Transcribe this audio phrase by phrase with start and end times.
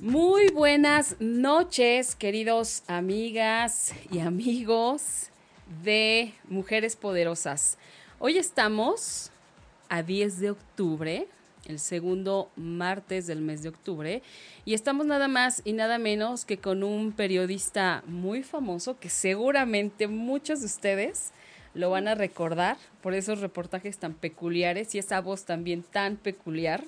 [0.00, 5.30] Muy buenas noches, queridos amigas y amigos
[5.82, 7.78] de Mujeres Poderosas.
[8.20, 9.32] Hoy estamos
[9.88, 11.26] a 10 de octubre,
[11.66, 14.22] el segundo martes del mes de octubre,
[14.64, 20.06] y estamos nada más y nada menos que con un periodista muy famoso que seguramente
[20.06, 21.32] muchos de ustedes
[21.74, 26.84] lo van a recordar por esos reportajes tan peculiares y esa voz también tan peculiar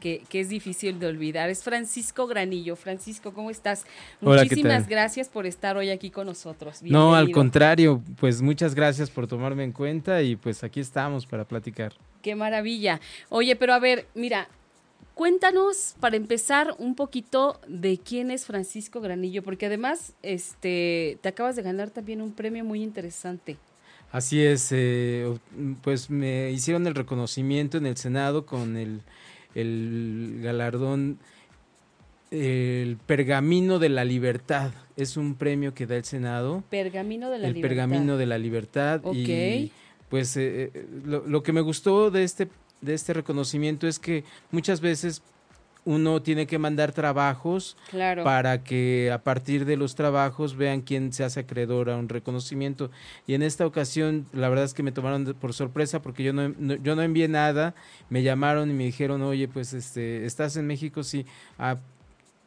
[0.00, 1.48] que, es difícil de olvidar.
[1.50, 2.74] Es Francisco Granillo.
[2.74, 3.84] Francisco, ¿cómo estás?
[4.20, 6.82] Muchísimas gracias por estar hoy aquí con nosotros.
[6.82, 11.44] No, al contrario, pues muchas gracias por tomarme en cuenta y pues aquí estamos para
[11.44, 11.92] platicar.
[12.22, 13.00] Qué maravilla.
[13.28, 14.48] Oye, pero a ver, mira,
[15.14, 21.56] cuéntanos para empezar un poquito de quién es Francisco Granillo, porque además este, te acabas
[21.56, 23.56] de ganar también un premio muy interesante.
[24.12, 25.38] Así es, eh,
[25.82, 29.02] pues me hicieron el reconocimiento en el Senado con el
[29.54, 31.18] el galardón
[32.30, 34.72] el Pergamino de la Libertad.
[34.96, 36.62] Es un premio que da el Senado.
[36.70, 37.76] Pergamino de la el Libertad.
[37.76, 39.00] Pergamino de la Libertad.
[39.12, 39.72] Y
[40.08, 42.48] pues eh, eh, lo, lo, que me gustó de este,
[42.80, 45.22] de este reconocimiento es que muchas veces
[45.84, 47.76] uno tiene que mandar trabajos
[48.22, 52.90] para que a partir de los trabajos vean quién se hace acreedor a un reconocimiento.
[53.26, 56.52] Y en esta ocasión, la verdad es que me tomaron por sorpresa porque yo no,
[56.76, 57.74] yo no envié nada,
[58.08, 61.26] me llamaron y me dijeron, oye, pues este, estás en México, sí,
[61.58, 61.76] ah,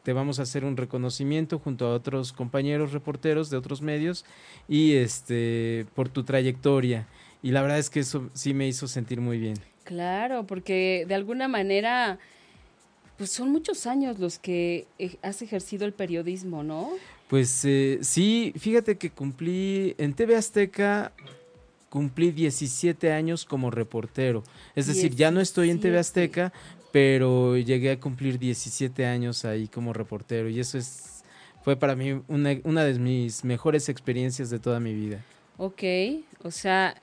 [0.04, 4.24] te vamos a hacer un reconocimiento junto a otros compañeros reporteros de otros medios
[4.68, 7.06] y este por tu trayectoria.
[7.42, 9.56] Y la verdad es que eso sí me hizo sentir muy bien.
[9.84, 12.18] Claro, porque de alguna manera
[13.16, 16.90] pues son muchos años los que eh, has ejercido el periodismo, ¿no?
[17.28, 21.12] Pues eh, sí, fíjate que cumplí en TV Azteca
[21.94, 24.42] cumplí 17 años como reportero.
[24.74, 26.52] Es decir, ya no estoy en TV Azteca,
[26.90, 31.22] pero llegué a cumplir 17 años ahí como reportero y eso es
[31.62, 35.24] fue para mí una, una de mis mejores experiencias de toda mi vida.
[35.56, 35.82] Ok,
[36.42, 37.00] o sea,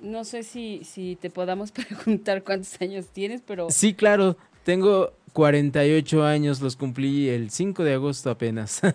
[0.00, 3.70] no sé si, si te podamos preguntar cuántos años tienes, pero...
[3.70, 8.80] Sí, claro, tengo 48 años, los cumplí el 5 de agosto apenas.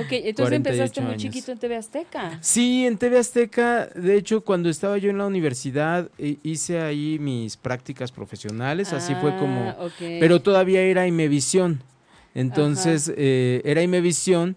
[0.00, 2.38] Ok, entonces empezaste muy chiquito en TV Azteca.
[2.40, 7.18] Sí, en TV Azteca, de hecho, cuando estaba yo en la universidad, e, hice ahí
[7.20, 9.70] mis prácticas profesionales, así fue como...
[9.78, 11.82] Ah, pero todavía era Imevisión.
[12.34, 14.56] Entonces, eh, era Imevisión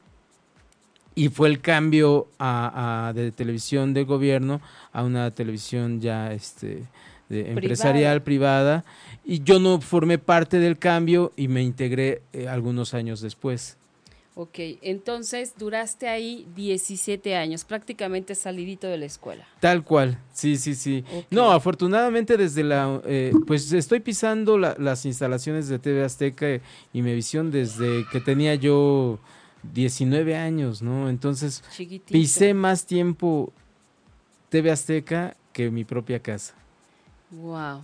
[1.15, 4.61] y fue el cambio a, de televisión de gobierno
[4.91, 6.83] a una televisión ya este,
[7.29, 8.85] empresarial privada
[9.23, 13.77] y yo no formé parte del cambio y me integré eh, algunos años después.
[14.37, 19.47] Ok, entonces duraste ahí 17 años, prácticamente salidito de la escuela.
[19.61, 21.05] Tal cual, sí, sí, sí.
[21.31, 26.59] No, afortunadamente desde la, eh, pues estoy pisando las instalaciones de TV Azteca
[26.91, 29.19] y Mevisión desde que tenía yo
[29.73, 31.09] 19 años, ¿no?
[31.09, 31.63] Entonces
[32.11, 33.53] pisé más tiempo
[34.49, 36.55] TV Azteca que mi propia casa.
[37.31, 37.81] Wow.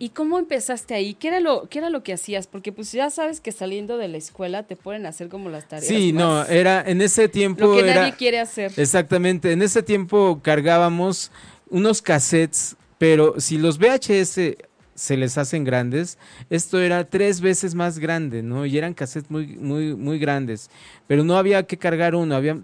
[0.00, 1.14] ¿Y cómo empezaste ahí?
[1.14, 2.46] ¿Qué era lo, qué era lo que hacías?
[2.46, 5.88] Porque pues ya sabes que saliendo de la escuela te pueden hacer como las tareas.
[5.88, 7.66] Sí, no, era en ese tiempo.
[7.66, 8.72] Lo que era, nadie quiere hacer.
[8.76, 11.32] Exactamente, en ese tiempo cargábamos
[11.68, 14.56] unos cassettes, pero si los VHS
[14.98, 16.18] se les hacen grandes.
[16.50, 18.66] Esto era tres veces más grande, ¿no?
[18.66, 20.70] Y eran cassettes muy, muy, muy grandes.
[21.06, 22.58] Pero no había que cargar uno, había,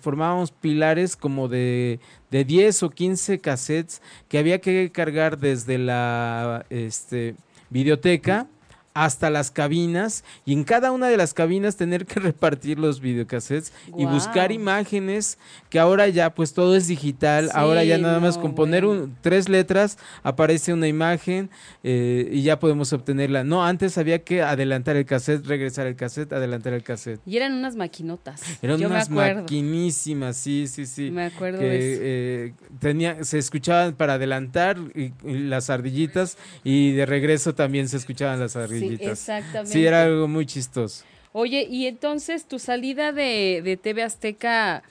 [0.00, 1.98] formábamos pilares como de,
[2.30, 7.34] de 10 o 15 cassettes que había que cargar desde la este,
[7.70, 8.46] videoteca
[8.92, 13.72] hasta las cabinas y en cada una de las cabinas tener que repartir los videocassettes
[13.96, 15.38] y buscar imágenes
[15.68, 18.84] que ahora ya pues todo es digital, ahora ya nada más con poner
[19.20, 21.50] tres letras aparece una imagen
[21.82, 23.44] eh, y ya podemos obtenerla.
[23.44, 27.20] No, antes había que adelantar el cassette, regresar el cassette, adelantar el cassette.
[27.26, 28.42] Y eran unas maquinotas.
[28.62, 31.10] Eran unas maquinísimas, sí, sí, sí.
[31.10, 32.00] Me acuerdo de eso.
[32.02, 34.78] Eh, tenía, se escuchaban para adelantar
[35.24, 38.79] las ardillitas y de regreso también se escuchaban las ardillitas.
[38.80, 39.72] Sí, exactamente.
[39.72, 41.04] Sí, era algo muy chistoso.
[41.32, 44.82] Oye, y entonces tu salida de, de TV Azteca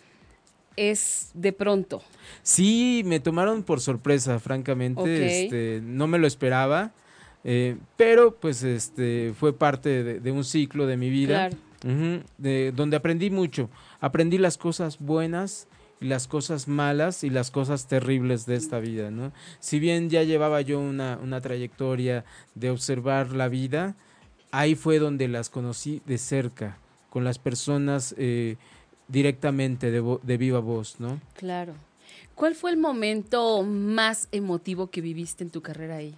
[0.75, 2.01] es de pronto.
[2.41, 5.43] Sí, me tomaron por sorpresa, francamente.
[5.43, 6.93] Este, no me lo esperaba.
[7.43, 11.49] Eh, pero pues este fue parte de, un ciclo de mi vida
[12.37, 13.69] de, donde aprendí mucho
[14.01, 15.68] aprendí las cosas buenas
[15.99, 19.31] las cosas malas y las cosas terribles de esta vida, ¿no?
[19.59, 22.25] Si bien ya llevaba yo una, una trayectoria
[22.55, 23.95] de observar la vida,
[24.51, 26.77] ahí fue donde las conocí de cerca,
[27.09, 28.55] con las personas eh,
[29.07, 31.19] directamente de, de viva voz, ¿no?
[31.35, 31.73] Claro.
[32.35, 36.15] ¿Cuál fue el momento más emotivo que viviste en tu carrera ahí?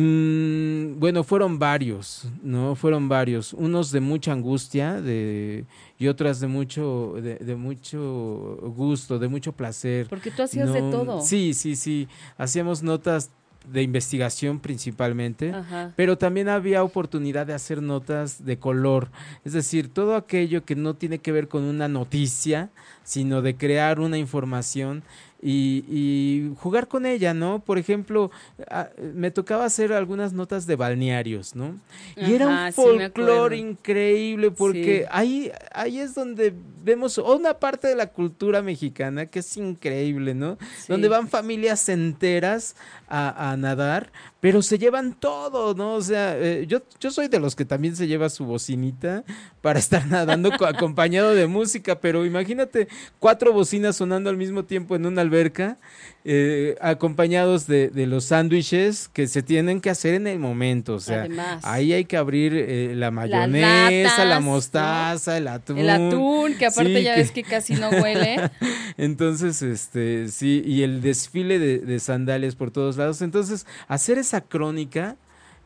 [0.00, 2.76] Mm, bueno, fueron varios, ¿no?
[2.76, 3.52] Fueron varios.
[3.52, 5.64] Unos de mucha angustia de,
[5.98, 10.06] y otras de mucho, de, mucho gusto, de mucho placer.
[10.08, 11.20] Porque tú hacías de todo.
[11.20, 12.06] Sí, sí, sí.
[12.36, 13.32] Hacíamos notas
[13.72, 15.52] de investigación principalmente,
[15.96, 19.08] pero también había oportunidad de hacer notas de color,
[19.44, 22.70] es decir, todo aquello que no tiene que ver con una noticia,
[23.02, 25.02] sino de crear una información
[25.40, 27.60] y, jugar con ella, ¿no?
[27.60, 28.30] Por ejemplo,
[28.70, 31.78] ah, me tocaba hacer algunas notas de balnearios, ¿no?
[32.16, 36.52] Y era un folclore increíble porque ahí, ahí es donde
[36.82, 40.58] vemos una parte de la cultura mexicana que es increíble, ¿no?
[40.88, 42.74] Donde van familias enteras
[43.08, 45.94] a, a, nadar, pero se llevan todo, ¿no?
[45.94, 49.24] O sea, eh, yo, yo soy de los que también se lleva su bocinita
[49.60, 52.88] para estar nadando acompañado de música, pero imagínate
[53.18, 55.76] cuatro bocinas sonando al mismo tiempo en una alberca,
[56.24, 60.94] eh, acompañados de, de los sándwiches que se tienen que hacer en el momento.
[60.94, 61.28] O sea,
[61.62, 65.78] ahí hay que abrir eh, la mayonesa, la mostaza, el atún.
[65.78, 68.50] El atún, que aparte ya ves que casi no huele.
[68.96, 73.22] Entonces, este, sí, y el desfile de, de sandalias por todos lados.
[73.22, 75.16] Entonces, hacer esa crónica.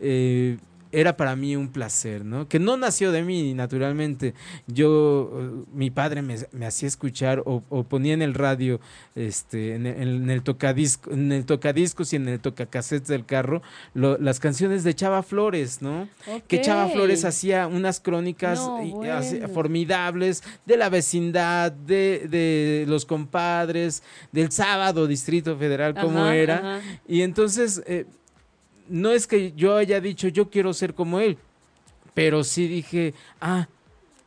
[0.05, 0.59] Eh,
[0.93, 2.47] era para mí un placer, ¿no?
[2.47, 4.35] Que no nació de mí, naturalmente.
[4.67, 8.81] Yo, eh, mi padre me, hacía escuchar o, ponía en el radio,
[9.15, 13.63] este, en, el tocadisco, en el tocadiscos y en el tocacassettes del carro,
[13.95, 16.09] las canciones de Chava Flores, ¿no?
[16.47, 18.61] Que Chava Flores hacía unas crónicas
[19.53, 26.81] formidables de la vecindad, de, los compadres, del sábado Distrito Federal, como era.
[27.09, 27.83] Y entonces...
[27.87, 28.07] Eh,
[28.89, 31.39] no es que yo haya dicho yo quiero ser como él,
[32.15, 33.69] pero sí dije, ah,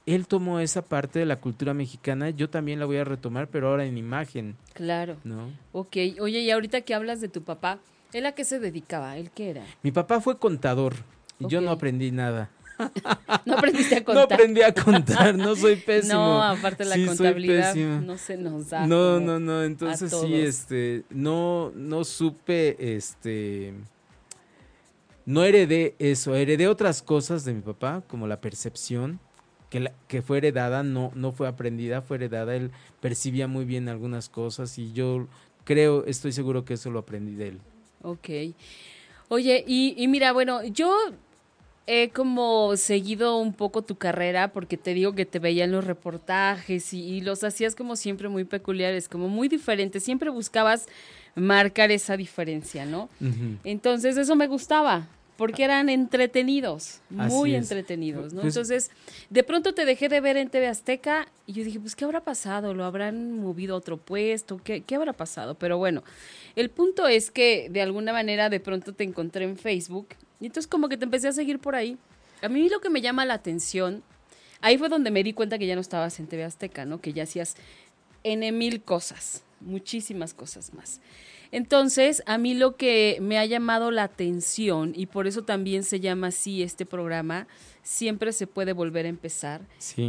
[0.06, 3.70] él tomó esa parte de la cultura mexicana, yo también la voy a retomar, pero
[3.70, 4.56] ahora en imagen.
[4.74, 5.18] Claro.
[5.24, 5.52] ¿No?
[5.72, 7.80] Ok, oye, y ahorita que hablas de tu papá,
[8.14, 9.18] ¿él a qué se dedicaba?
[9.18, 9.64] ¿Él qué era?
[9.82, 10.96] Mi papá fue contador
[11.40, 12.50] y yo no aprendí nada.
[13.46, 14.30] no aprendiste a contar.
[14.30, 16.14] No aprendí a contar, no soy pésimo.
[16.14, 18.86] No, aparte de la contabilidad no se nos da.
[18.86, 23.74] No, no, no, entonces sí, este, no, no supe, este,
[25.26, 29.20] no heredé eso, heredé otras cosas de mi papá, como la percepción,
[29.70, 34.30] que, que fue heredada, no, no fue aprendida, fue heredada, él percibía muy bien algunas
[34.30, 35.28] cosas y yo
[35.64, 37.60] creo, estoy seguro que eso lo aprendí de él.
[38.02, 38.30] Ok.
[39.28, 40.96] Oye, y mira, bueno, yo
[41.88, 45.86] he como seguido un poco tu carrera porque te digo que te veía en los
[45.86, 50.88] reportajes y, los hacías como siempre muy peculiares, como muy diferentes, siempre buscabas
[51.36, 53.10] marcar esa diferencia, ¿no?
[53.64, 58.42] Entonces eso me gustaba, porque eran entretenidos, muy entretenidos, ¿no?
[58.42, 58.92] Pues Entonces,
[59.30, 62.22] de pronto te dejé de ver en TV Azteca y yo dije, pues, ¿qué habrá
[62.22, 62.74] pasado?
[62.74, 64.58] ¿Lo habrán movido a otro puesto?
[64.64, 65.56] ¿Qué, qué habrá pasado?
[65.56, 66.04] Pero bueno,
[66.56, 70.08] el punto es que de alguna manera de pronto te encontré en Facebook
[70.46, 71.98] y entonces como que te empecé a seguir por ahí.
[72.44, 74.04] A mí lo que me llama la atención,
[74.62, 77.02] ahí fue donde me di cuenta que ya no estabas en TV Azteca, ¿no?
[77.02, 77.56] Que ya hacías
[78.24, 81.02] N mil cosas, muchísimas cosas más.
[81.52, 86.00] Entonces, a mí lo que me ha llamado la atención, y por eso también se
[86.00, 87.48] llama así este programa,
[87.82, 89.62] siempre se puede volver a empezar,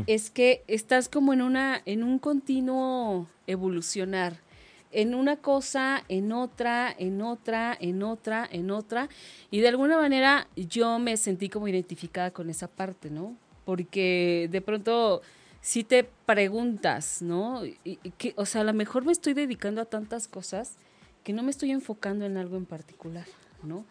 [0.07, 4.37] es que estás como en una, en un continuo evolucionar,
[4.97, 9.11] en una cosa, en otra, en otra, en otra, en otra,
[9.51, 13.37] y de alguna manera yo me sentí como identificada con esa parte, ¿no?
[13.67, 15.21] Porque de pronto
[15.61, 17.63] si te preguntas, ¿no?
[17.85, 20.77] Y, que, o sea, a lo mejor me estoy dedicando a tantas cosas
[21.25, 23.27] que no me estoy enfocando en algo en particular,
[23.63, 23.85] ¿no?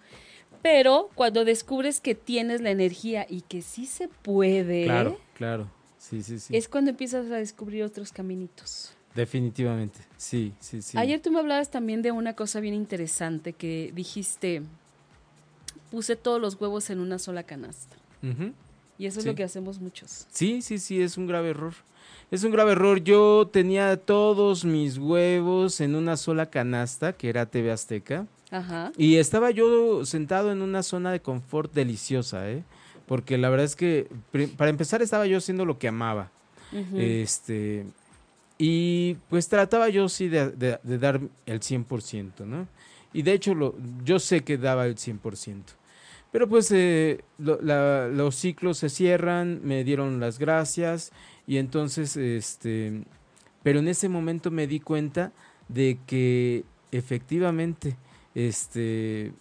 [0.64, 4.86] Pero cuando descubres que tienes la energía y que sí se puede.
[4.86, 5.70] Claro, claro.
[6.00, 6.58] Sí, sí, sí.
[6.58, 8.96] Es cuando empiezas a descubrir otros caminitos.
[9.16, 10.98] Definitivamente, sí, sí, sí.
[10.98, 14.62] Ayer tú me hablabas también de una cosa bien interesante que dijiste,
[15.90, 17.96] puse todos los huevos en una sola canasta.
[18.98, 20.26] Y eso es lo que hacemos muchos.
[20.32, 21.74] Sí, sí, sí, es un grave error.
[22.32, 23.04] Es un grave error.
[23.04, 28.26] Yo tenía todos mis huevos en una sola canasta, que era TV Azteca.
[28.52, 28.92] Ajá.
[28.98, 32.64] Y estaba yo sentado en una zona de confort deliciosa, ¿eh?
[33.06, 34.08] Porque la verdad es que,
[34.58, 36.32] para empezar, estaba yo haciendo lo que amaba.
[36.96, 37.86] Este.
[38.58, 42.68] Y pues trataba yo sí de, de, dar el 100%, ¿no?
[43.14, 45.64] Y de hecho lo, yo sé que daba el 100%.
[46.32, 51.12] Pero pues eh, los ciclos se cierran, me dieron las gracias
[51.48, 53.04] y entonces, este,
[53.64, 55.32] pero en ese momento me di cuenta
[55.70, 57.96] de que efectivamente,
[58.34, 59.32] este,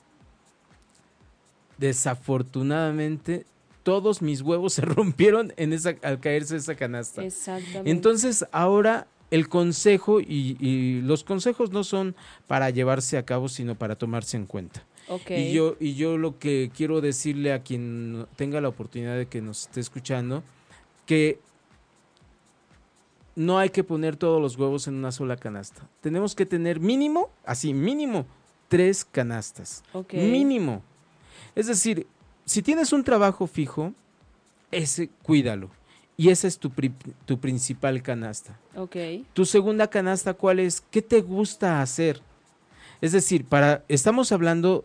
[1.79, 3.47] desafortunadamente,
[3.85, 7.25] todos mis huevos se rompieron en esa, al caerse esa canasta.
[7.25, 7.89] Exactamente.
[7.89, 13.77] Entonces, ahora el consejo, y, y, los consejos no son para llevarse a cabo, sino
[13.77, 14.85] para tomarse en cuenta.
[15.09, 15.49] Okay.
[15.49, 19.41] Y yo, y yo lo que quiero decirle a quien tenga la oportunidad de que
[19.41, 20.43] nos esté escuchando,
[21.05, 21.41] que
[23.37, 25.89] no hay que poner todos los huevos en una sola canasta.
[26.01, 28.27] Tenemos que tener mínimo, así, mínimo,
[28.69, 29.83] tres canastas.
[30.13, 30.83] Mínimo.
[31.55, 32.07] Es decir,
[32.45, 33.93] si tienes un trabajo fijo,
[34.71, 35.71] ese cuídalo.
[36.17, 36.71] Y esa es tu,
[37.25, 38.59] tu principal canasta.
[39.33, 40.81] Tu segunda canasta, ¿cuál es?
[40.91, 42.21] ¿Qué te gusta hacer?
[43.01, 44.85] Es decir, para, estamos hablando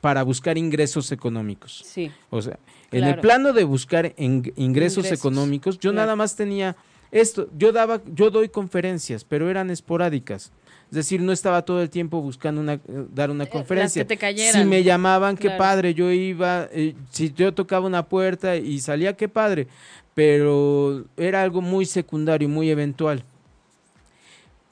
[0.00, 1.82] para buscar ingresos económicos.
[1.84, 2.12] Sí.
[2.30, 2.58] O sea,
[2.92, 6.76] en el plano de buscar ingresos, económicos, yo nada más tenía
[7.10, 10.52] esto, yo daba, yo doy conferencias, pero eran esporádicas.
[10.90, 12.80] Es decir, no estaba todo el tiempo buscando una,
[13.12, 14.06] dar una eh, conferencia.
[14.52, 19.14] Si me llamaban, qué padre, yo iba, eh, si yo tocaba una puerta y salía,
[19.14, 19.68] qué padre,
[20.14, 23.24] pero era algo muy secundario, muy eventual.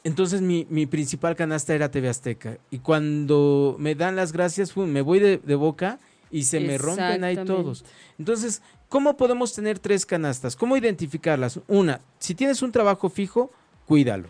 [0.04, 2.58] Entonces mi, mi principal canasta era TV Azteca.
[2.70, 5.98] Y cuando me dan las gracias, me voy de, de boca
[6.30, 7.84] y se me rompen ahí todos.
[8.18, 10.54] Entonces, ¿Cómo podemos tener tres canastas?
[10.54, 11.58] ¿Cómo identificarlas?
[11.66, 13.50] Una, si tienes un trabajo fijo,
[13.84, 14.28] cuídalo.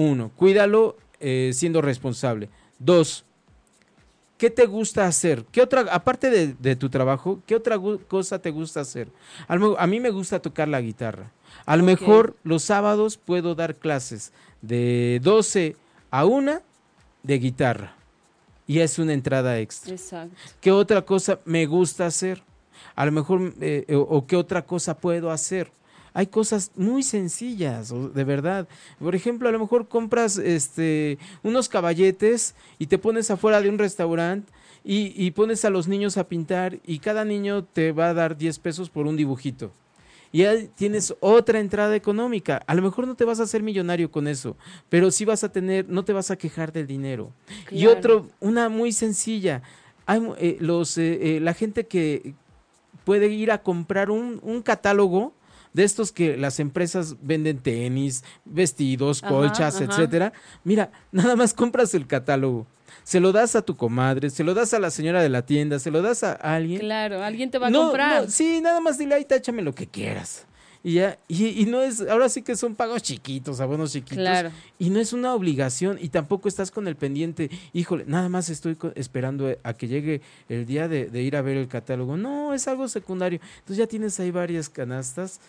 [0.00, 2.48] Uno, cuídalo eh, siendo responsable.
[2.78, 3.24] Dos,
[4.38, 5.44] ¿qué te gusta hacer?
[5.52, 7.78] ¿Qué otra, aparte de, tu trabajo, qué otra
[8.08, 9.08] cosa te gusta hacer?
[9.46, 11.30] A, mí me gusta tocar la guitarra.
[11.66, 15.76] A lo mejor los sábados puedo dar clases de 12
[16.10, 16.62] a 1
[17.22, 17.94] de guitarra.
[18.66, 19.92] Y es una entrada extra.
[19.92, 20.34] Exacto.
[20.62, 22.42] ¿Qué otra cosa me gusta hacer?
[22.96, 25.70] a lo mejor, eh, o, qué otra cosa puedo hacer.
[26.12, 28.68] Hay cosas muy sencillas, de verdad.
[28.98, 33.78] Por ejemplo, a lo mejor compras este, unos caballetes y te pones afuera de un
[33.78, 34.52] restaurante
[34.84, 38.36] y, y pones a los niños a pintar y cada niño te va a dar
[38.36, 39.70] 10 pesos por un dibujito
[40.32, 42.62] y ahí tienes otra entrada económica.
[42.66, 44.56] A lo mejor no te vas a hacer millonario con eso,
[44.88, 47.32] pero sí vas a tener, no te vas a quejar del dinero.
[47.70, 49.62] Y otro, una muy sencilla,
[50.06, 52.34] hay, eh, los, eh, la gente que,
[53.04, 55.32] puede ir a comprar un, un catálogo
[55.72, 60.32] de estos que las empresas venden tenis, vestidos, colchas, etcétera.
[60.64, 62.66] Mira, nada más compras el catálogo.
[63.04, 65.78] Se lo das a tu comadre, se lo das a la señora de la tienda,
[65.78, 66.80] se lo das a alguien.
[66.80, 68.30] Claro, alguien te va a comprar.
[68.30, 70.46] sí, nada más dile ahí, táchame lo que quieras.
[70.82, 74.16] Y ya, y, no es, ahora sí que son pagos chiquitos, abonos chiquitos.
[74.16, 74.50] Claro.
[74.78, 78.78] Y no es una obligación y tampoco estás con el pendiente, híjole, nada más estoy
[78.94, 82.16] esperando a que llegue el día de, ir a ver el catálogo.
[82.16, 83.40] No, es algo secundario.
[83.58, 85.40] Entonces ya tienes ahí varias canastas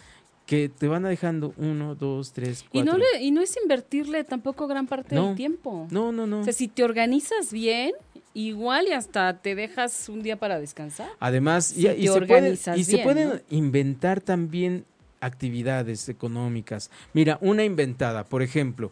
[0.45, 2.81] que te van dejando uno, dos, tres, cuatro.
[2.81, 5.87] Y no, le, y no es invertirle tampoco gran parte del tiempo.
[5.91, 6.41] No, no, no.
[6.41, 7.93] O sea, si te organizas bien,
[8.33, 11.09] igual y hasta te dejas un día para descansar.
[11.21, 14.85] Además, y, se y se pueden inventar también
[15.21, 16.91] actividades económicas.
[17.13, 18.91] Mira, una inventada, por ejemplo,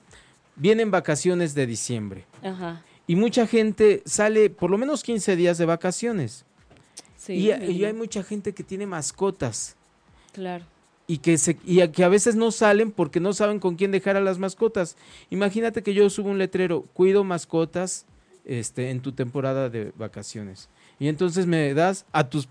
[0.55, 2.25] vienen vacaciones de diciembre.
[2.43, 2.83] Ajá.
[3.07, 6.45] Y mucha gente sale por lo menos 15 días de vacaciones.
[7.17, 9.75] Sí, y, hay mucha gente que tiene mascotas.
[10.31, 10.63] Claro.
[11.07, 14.15] Y que, se, y que a veces no salen porque no saben con quién dejar
[14.15, 14.95] a las mascotas.
[15.31, 18.05] Imagínate que yo subo un letrero, cuido mascotas
[18.45, 20.69] este, en tu temporada de vacaciones.
[21.00, 22.48] Y entonces me das a tus,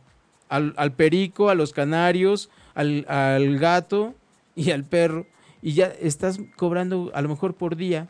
[0.49, 4.15] al, al perico, a los canarios, al, gato
[4.55, 5.27] y al perro
[5.61, 8.09] y ya estás cobrando a lo mejor por día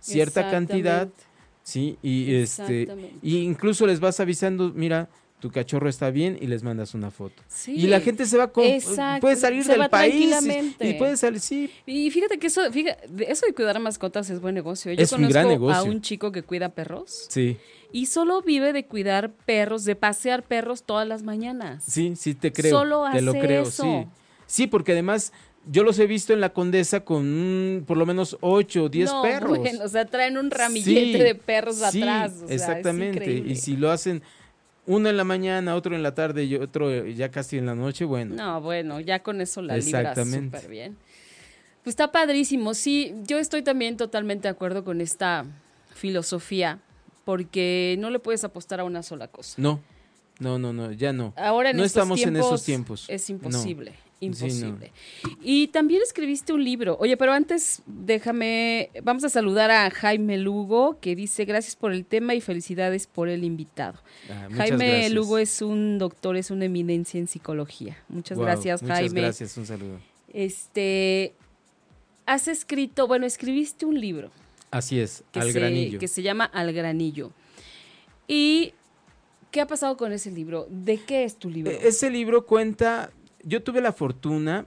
[0.00, 1.08] cierta cantidad,
[1.62, 2.88] sí, y este
[3.22, 5.08] y incluso les vas avisando, mira,
[5.40, 7.42] tu cachorro está bien y les mandas una foto.
[7.66, 8.64] y la gente se va con
[9.20, 10.34] puede salir del país
[10.80, 11.70] y, puede salir, sí.
[11.86, 14.92] Y fíjate que eso, fíjate, eso de cuidar a mascotas es buen negocio.
[14.92, 15.80] Yo es conozco un gran negocio.
[15.80, 17.26] a un chico que cuida perros.
[17.28, 17.56] Sí.
[17.92, 21.82] Y solo vive de cuidar perros, de pasear perros todas las mañanas.
[21.84, 22.78] Sí, sí te creo.
[22.78, 24.06] Solo te lo creo, sí.
[24.46, 25.32] Sí, porque además
[25.66, 29.58] yo los he visto en la Condesa con por lo menos 8 o 10 perros.
[29.58, 32.32] Bueno, o sea, traen un ramillete de perros atrás.
[32.48, 33.32] exactamente.
[33.32, 34.22] y si lo hacen
[34.86, 38.04] uno en la mañana, otro en la tarde y otro ya casi en la noche,
[38.04, 38.34] bueno.
[38.34, 40.96] No, bueno, ya con eso la libras súper bien.
[41.84, 42.74] Pues está padrísimo.
[42.74, 45.44] Sí, yo estoy también totalmente de acuerdo con esta
[45.94, 46.78] filosofía,
[47.24, 49.54] porque no le puedes apostar a una sola cosa.
[49.56, 49.80] No,
[50.38, 51.32] no, no, no, ya no.
[51.36, 53.06] Ahora en no estamos en esos tiempos.
[53.08, 54.92] Es imposible imposible.
[55.42, 56.96] Y también escribiste un libro.
[57.00, 62.04] Oye, pero antes déjame, vamos a saludar a Jaime Lugo, que dice gracias por el
[62.04, 63.98] tema y felicidades por el invitado.
[64.30, 67.96] Ah, Jaime Lugo es un doctor, es una eminencia en psicología.
[68.08, 69.08] Muchas gracias, Jaime.
[69.08, 70.00] Muchas gracias, un saludo.
[70.32, 71.34] Este,
[72.26, 74.30] has escrito, bueno, escribiste un libro.
[74.70, 75.98] Así es, Al Granillo.
[75.98, 77.32] Que se llama Al Granillo.
[78.28, 78.74] Y
[79.50, 80.68] ¿Qué ha pasado con ese libro?
[80.70, 81.72] ¿De qué es tu libro?
[81.72, 83.10] E-, ese libro cuenta
[83.42, 84.66] yo tuve la fortuna,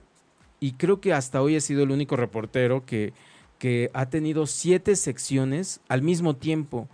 [0.60, 3.12] y creo que hasta hoy he sido el único reportero que,
[3.58, 6.88] que ha tenido siete secciones al mismo tiempo.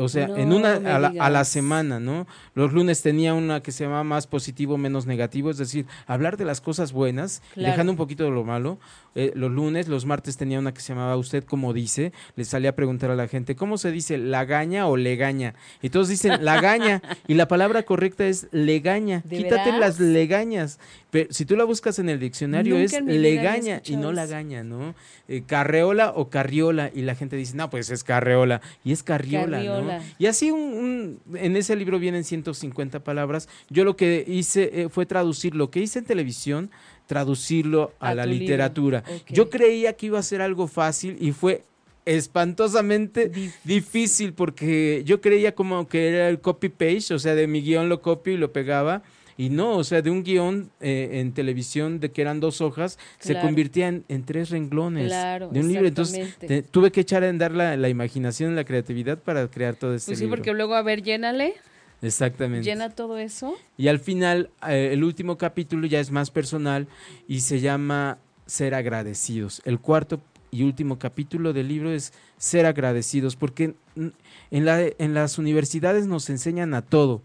[0.00, 2.26] O sea, en una a la, a la, semana, ¿no?
[2.54, 6.46] Los lunes tenía una que se llamaba más positivo, menos negativo, es decir, hablar de
[6.46, 8.78] las cosas buenas, dejando un poquito de lo malo.
[9.16, 12.70] Eh, los lunes, los martes tenía una que se llamaba Usted como dice, le salía
[12.70, 15.54] a preguntar a la gente, ¿cómo se dice lagaña o legaña?
[15.82, 19.22] Y todos dicen lagaña, y la palabra correcta es legaña.
[19.28, 20.78] Quítate las legañas.
[21.10, 24.94] Pero si tú la buscas en el diccionario es legaña y no lagaña, ¿no?
[25.26, 29.60] Eh, carreola o carriola, y la gente dice, no, pues es carreola, y es carriola,
[29.60, 29.89] ¿no?
[30.18, 33.48] Y así un, en ese libro vienen 150 palabras.
[33.68, 36.70] Yo lo que hice eh, fue traducir lo que hice en televisión
[37.06, 39.02] traducirlo a, la literatura.
[39.28, 41.64] Yo creía que iba a ser algo fácil y fue
[42.04, 43.32] espantosamente
[43.64, 44.32] difícil.
[44.32, 48.00] porque yo creía como que era el copy page, o sea, de mi guion lo
[48.00, 49.02] copio y lo pegaba.
[49.40, 52.98] Y no, o sea, de un guion eh, en televisión de que eran dos hojas,
[53.18, 55.88] se convirtía en, tres renglones de un libro.
[55.88, 56.36] Entonces
[56.70, 60.20] tuve que echar a andar la, la imaginación, la creatividad para crear todo este pues
[60.20, 60.36] libro.
[60.36, 61.54] Sí, porque luego, a ver, llénale.
[62.02, 62.68] Exactamente.
[62.68, 63.56] Llena todo eso.
[63.78, 66.86] Y al final, eh, el último capítulo ya es más personal
[67.26, 69.62] y se llama Ser agradecidos.
[69.64, 70.20] El cuarto
[70.50, 76.28] y último capítulo del libro es Ser agradecidos, porque en, la, en las universidades nos
[76.28, 77.22] enseñan a todo,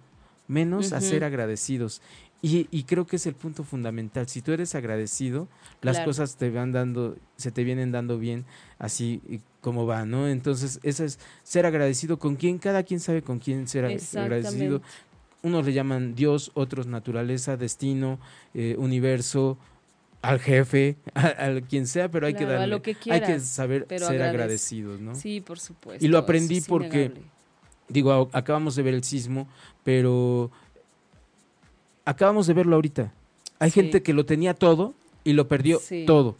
[0.47, 2.01] menos a ser agradecidos.
[2.41, 4.27] Y, creo que es el punto fundamental.
[4.27, 5.47] Si tú eres agradecido,
[5.81, 8.45] las cosas te van dando, se te vienen dando bien
[8.77, 9.21] así
[9.61, 10.27] como va, ¿no?
[10.27, 14.81] Entonces, eso es ser agradecido con quién, cada quien sabe con quién ser agradecido.
[15.41, 18.19] Unos le llaman Dios, otros naturaleza, destino,
[18.53, 19.57] eh, universo,
[20.21, 25.15] al jefe, al quien sea, pero hay que darle, hay que saber ser agradecidos, ¿no?
[25.15, 26.05] Sí, por supuesto.
[26.05, 27.11] Y lo aprendí porque,
[27.87, 29.47] digo, acabamos de ver el sismo,
[29.83, 30.51] pero
[32.05, 33.13] acabamos de verlo ahorita.
[33.59, 34.93] Hay gente que lo tenía todo
[35.23, 36.35] y lo perdió todo.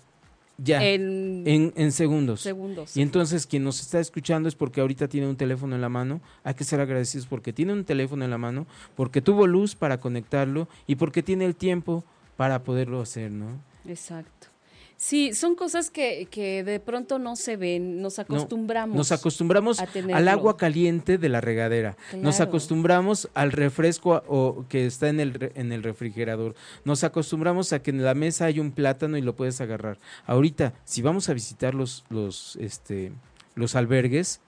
[0.57, 0.83] Ya.
[0.85, 2.41] En, en, segundos.
[2.41, 2.95] segundos.
[2.95, 6.21] Y entonces quien nos está escuchando es porque ahorita tiene un teléfono en la mano.
[6.43, 9.99] Hay que ser agradecidos porque tiene un teléfono en la mano, porque tuvo luz para
[9.99, 12.05] conectarlo y porque tiene el tiempo
[12.37, 13.47] para poderlo hacer, ¿no?
[13.85, 14.47] Exacto.
[14.97, 18.95] Sí, son cosas que, que de pronto no se ven, nos acostumbramos.
[18.95, 25.09] nos acostumbramos al agua caliente de la regadera, nos acostumbramos al refresco o, que está
[25.09, 26.55] en el, en el refrigerador,
[26.85, 29.99] nos acostumbramos a que en la mesa hay un plátano y lo puedes agarrar.
[30.25, 33.11] Ahorita, si vamos a visitar los, los, este,
[33.55, 34.39] los albergues,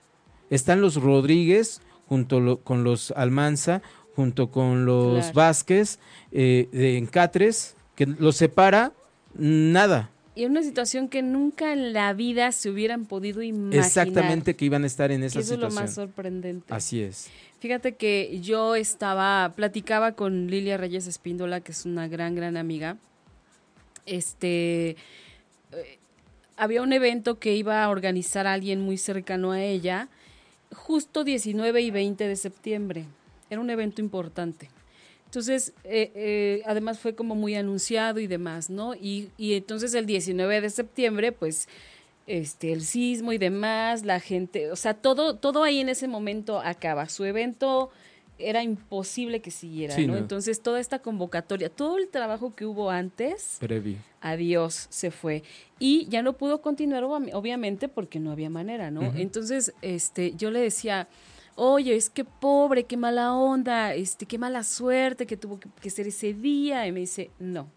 [0.48, 3.82] están los Rodríguez junto con los Almanza,
[4.16, 5.98] junto con los Vázquez,
[6.32, 8.92] eh, de Encatres, que los separa
[9.34, 13.84] nada y en una situación que nunca en la vida se hubieran podido imaginar.
[13.84, 15.58] Exactamente que iban a estar en esa situación.
[15.58, 16.72] Eso es lo más sorprendente.
[16.72, 17.28] Así es.
[17.58, 22.98] Fíjate que yo estaba, platicaba con Lilia Reyes Espíndola, que es una gran, gran amiga.
[24.06, 24.90] Este,
[25.72, 25.98] eh,
[26.56, 30.08] había un evento que iba a organizar a alguien muy cercano a ella,
[30.72, 33.06] justo 19 y 20 de septiembre.
[33.50, 34.70] Era un evento importante.
[35.28, 38.94] Entonces, eh, eh, además fue como muy anunciado y demás, ¿no?
[38.94, 41.68] Y, y entonces el 19 de septiembre, pues,
[42.26, 46.60] este, el sismo y demás, la gente, o sea, todo, todo ahí en ese momento
[46.60, 47.10] acaba.
[47.10, 47.90] Su evento
[48.38, 50.16] era imposible que siguiera, ¿no?
[50.16, 53.98] Entonces, toda esta convocatoria, todo el trabajo que hubo antes, Previo.
[54.22, 55.42] adiós, se fue.
[55.78, 59.02] Y ya no pudo continuar, obviamente, porque no había manera, ¿no?
[59.14, 61.06] Entonces, este, yo le decía,
[61.58, 66.06] oye, es que pobre, qué mala onda, este, qué mala suerte que tuvo que, ser
[66.06, 66.86] ese día.
[66.86, 67.68] Y me dice, no,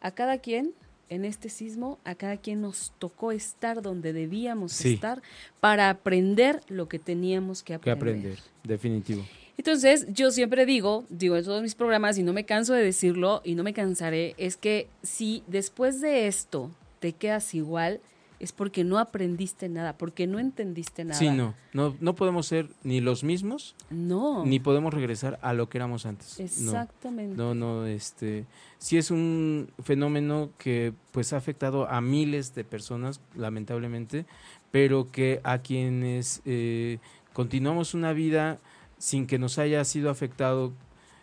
[0.00, 0.72] a cada quien
[1.10, 5.20] en este sismo, a cada quien nos tocó estar donde debíamos estar
[5.60, 7.98] para aprender lo que teníamos que aprender.
[7.98, 9.22] Que aprender, definitivo.
[9.58, 13.42] Entonces, yo siempre digo, digo en todos mis programas, y no me canso de decirlo
[13.44, 18.00] y no me cansaré, es que si después de esto te quedas igual,
[18.42, 21.16] es porque no aprendiste nada, porque no entendiste nada.
[21.16, 25.68] Sí, no, no, no podemos ser ni los mismos, no, ni podemos regresar a lo
[25.68, 26.40] que éramos antes.
[26.40, 27.36] Exactamente.
[27.36, 28.46] No, no, este,
[28.78, 34.26] sí es un fenómeno que pues ha afectado a miles de personas, lamentablemente,
[34.72, 36.98] pero que a quienes eh,
[37.32, 38.58] continuamos una vida
[38.98, 40.72] sin que nos haya sido afectado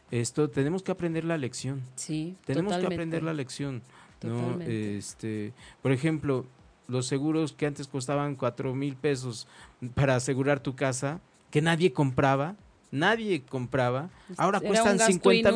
[0.10, 1.82] esto, tenemos que aprender la lección.
[1.96, 3.84] Sí, tenemos que aprender la lección.
[4.24, 4.60] ¿no?
[4.62, 6.46] Este, por ejemplo,
[6.90, 9.48] los seguros que antes costaban cuatro mil pesos
[9.94, 11.22] para asegurar tu casa,
[11.52, 12.56] que nadie compraba,
[12.92, 15.50] nadie compraba, ahora cuestan 50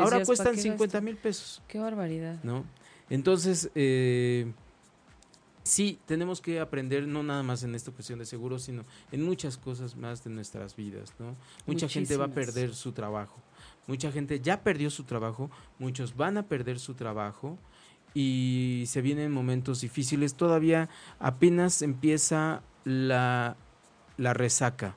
[0.00, 1.62] ahora cuestan 50 mil pesos.
[1.68, 2.42] Qué barbaridad.
[2.42, 2.64] ¿No?
[3.10, 4.50] Entonces, eh,
[5.62, 9.56] sí, tenemos que aprender no nada más en esta cuestión de seguros, sino en muchas
[9.56, 11.36] cosas más de nuestras vidas, ¿no?
[11.66, 13.36] Mucha gente va a perder su trabajo.
[13.86, 17.58] Mucha gente ya perdió su trabajo, muchos van a perder su trabajo
[18.14, 20.34] y se vienen momentos difíciles.
[20.34, 23.56] Todavía apenas empieza la,
[24.16, 24.96] la resaca.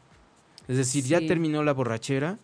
[0.68, 2.38] Es decir, ya terminó la borrachera,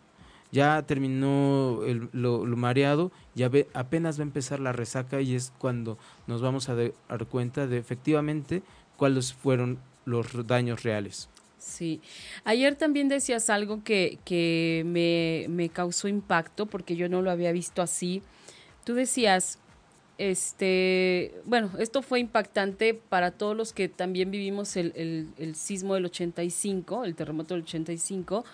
[0.50, 5.52] ya terminó el, lo, mareado, ya ve, apenas va a empezar la resaca y es
[5.58, 8.62] cuando nos vamos a dar cuenta de efectivamente
[8.96, 11.28] cuáles fueron los daños reales.
[11.58, 12.00] Sí,
[12.44, 17.52] ayer también decías algo que, que me, me causó impacto porque yo no lo había
[17.52, 18.22] visto así.
[18.84, 19.58] Tú decías,
[20.18, 26.06] este, bueno, esto fue impactante para todos los que también vivimos el, el, sismo del
[26.06, 28.44] 85, el terremoto del 85.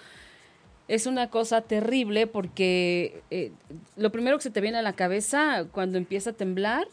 [0.86, 3.50] Es una cosa terrible porque eh,
[3.96, 6.86] lo primero que se te viene a la cabeza cuando empieza a temblar,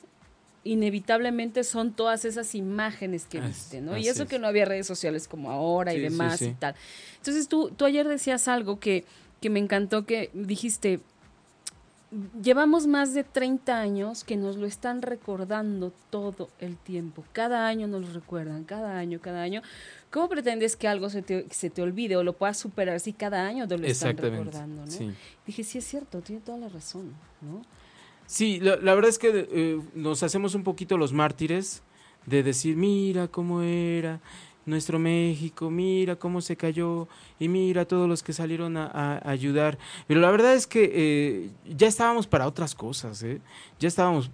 [0.64, 3.98] inevitablemente son todas esas imágenes que viste, ¿no?
[3.98, 6.76] Y eso que no había redes sociales como ahora y demás y tal.
[7.18, 9.04] Entonces tú, tú ayer decías algo que,
[9.42, 11.02] que me encantó, que dijiste,
[12.42, 17.24] llevamos más de 30 años que nos lo están recordando todo el tiempo.
[17.32, 19.62] Cada año nos lo recuerdan, cada año, cada año.
[20.10, 23.48] ¿Cómo pretendes que algo se te, se te olvide o lo puedas superar si cada
[23.48, 24.86] año te lo están recordando?
[24.86, 25.14] ¿no?
[25.46, 27.62] Dije, sí es cierto, tiene toda la razón, ¿no?
[28.26, 31.82] Sí, la, verdad es que eh, nos hacemos un poquito los mártires
[32.26, 34.22] de decir, mira cómo era,
[34.66, 37.08] nuestro México, mira cómo se cayó
[37.40, 39.78] y mira todos los que salieron a, ayudar.
[40.08, 43.42] Pero la verdad es que eh, ya estábamos para otras cosas, ¿eh?
[43.80, 44.32] ya estábamos,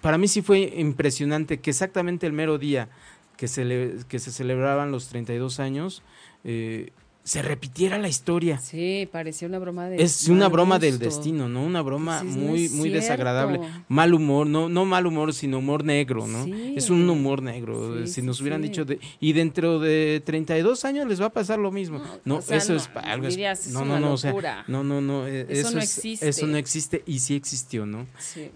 [0.00, 2.88] para mí sí fue impresionante que exactamente el mero día
[3.36, 6.02] que se, que se celebraban los 32 años,
[6.44, 6.92] eh,
[7.26, 8.58] se repitiera la historia.
[8.58, 11.64] Sí, parecía una broma de Es una broma del destino, ¿no?
[11.64, 13.60] Una broma muy muy desagradable.
[13.88, 16.46] Mal humor, no no mal humor, sino humor negro, ¿no?
[16.76, 18.06] Es un humor negro.
[18.06, 21.72] si nos hubieran dicho de, y dentro de 32 años les va a pasar lo
[21.72, 22.00] mismo.
[22.24, 23.26] No, eso es algo
[23.72, 26.28] no, no, no, o sea, no, no, no, eh, eso, no existe.
[26.28, 28.06] Eso no existe y sí existió, ¿no?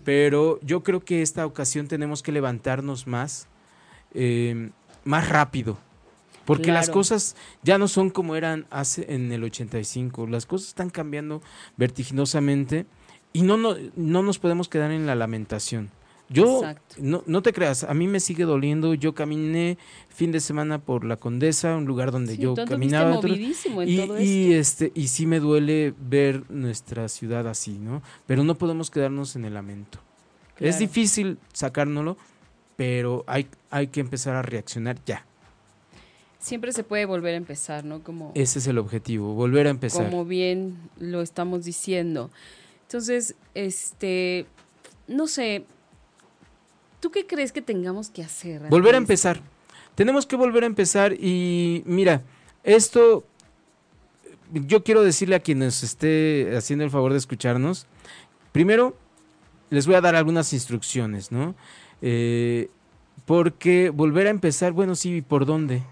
[0.05, 3.49] Pero yo creo que esta ocasión tenemos que levantarnos más
[4.15, 4.71] eh,
[5.03, 5.77] más rápido
[6.51, 10.91] porque las cosas ya no son como eran hace en el 85, las cosas están
[10.91, 11.43] cambiando
[11.77, 12.87] vertiginosamente
[13.33, 15.91] y no, no, no nos podemos quedar en la lamentación.
[16.29, 16.63] Yo,
[16.99, 18.95] no, no te creas, a mí me sigue doliendo.
[18.95, 23.21] Yo caminé fin de semana por la Condesa, un lugar donde yo caminaba.
[23.29, 23.55] y,
[24.19, 28.03] y, este, y sí me duele ver nuestra ciudad así, ¿no?
[28.27, 30.01] Pero no podemos quedarnos en el lamento.
[30.59, 32.17] Es difícil sacárnoslo,
[32.75, 35.27] pero hay, hay que empezar a reaccionar ya
[36.41, 38.03] siempre se puede volver a empezar, ¿no?
[38.03, 40.11] Como, Ese es el objetivo, volver a empezar.
[40.11, 42.31] Como bien lo estamos diciendo.
[42.83, 44.47] Entonces, este,
[45.07, 45.65] no sé,
[46.99, 48.63] ¿tú qué crees que tengamos que hacer?
[48.69, 49.41] Volver a empezar.
[49.95, 52.23] Tenemos que volver a empezar y mira,
[52.65, 53.25] esto,
[54.53, 57.87] yo quiero decirle a quienes esté haciendo el favor de escucharnos,
[58.51, 58.97] primero
[59.69, 61.55] les voy a dar algunas instrucciones, ¿no?
[62.03, 62.71] Eh,
[63.27, 65.83] porque volver a empezar, bueno, sí, ¿por dónde?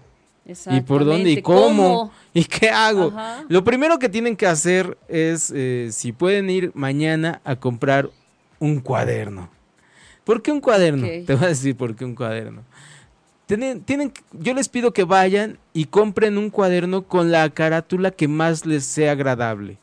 [0.71, 3.13] Y por dónde y cómo, y qué hago.
[3.47, 8.09] Lo primero que tienen que hacer es, eh, si pueden ir mañana a comprar
[8.59, 9.49] un cuaderno.
[10.23, 11.07] ¿Por qué un cuaderno?
[11.07, 12.63] Te voy a decir por qué un cuaderno.
[13.45, 18.27] Tienen, tienen, yo les pido que vayan y compren un cuaderno con la carátula que
[18.27, 19.77] más les sea agradable.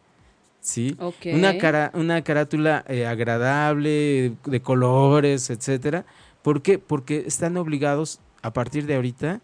[0.61, 0.97] ¿Sí?
[1.33, 6.05] Una, cara, una carátula eh, agradable, de colores, etcétera.
[6.43, 6.79] ¿Por qué?
[6.79, 9.41] Porque están obligados a partir de ahorita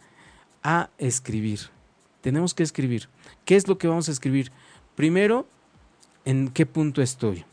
[0.62, 1.60] a escribir.
[2.20, 3.08] tenemos que escribir.
[3.44, 4.52] ¿Qué es lo que vamos a escribir?
[4.94, 5.46] Primero,
[6.24, 7.44] en qué punto estoy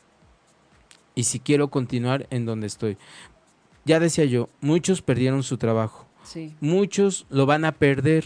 [1.20, 2.98] y si quiero continuar en donde estoy.
[3.84, 6.06] Ya decía yo, muchos perdieron su trabajo.
[6.62, 8.24] Muchos lo van a perder.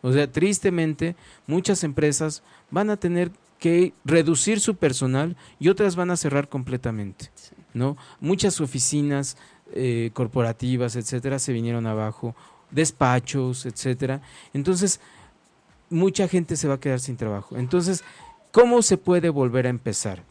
[0.00, 1.14] O sea, tristemente,
[1.46, 7.30] muchas empresas van a tener que reducir su personal y otras van a cerrar completamente.
[7.74, 7.98] ¿no?
[8.20, 9.36] Muchas oficinas
[9.74, 12.34] eh, corporativas, etcétera, se vinieron abajo,
[12.70, 14.20] despachos, etcétera.
[14.52, 15.00] Entonces,
[15.90, 17.56] mucha gente se va a quedar sin trabajo.
[17.56, 18.04] Entonces,
[18.52, 20.22] ¿cómo se puede volver a empezar?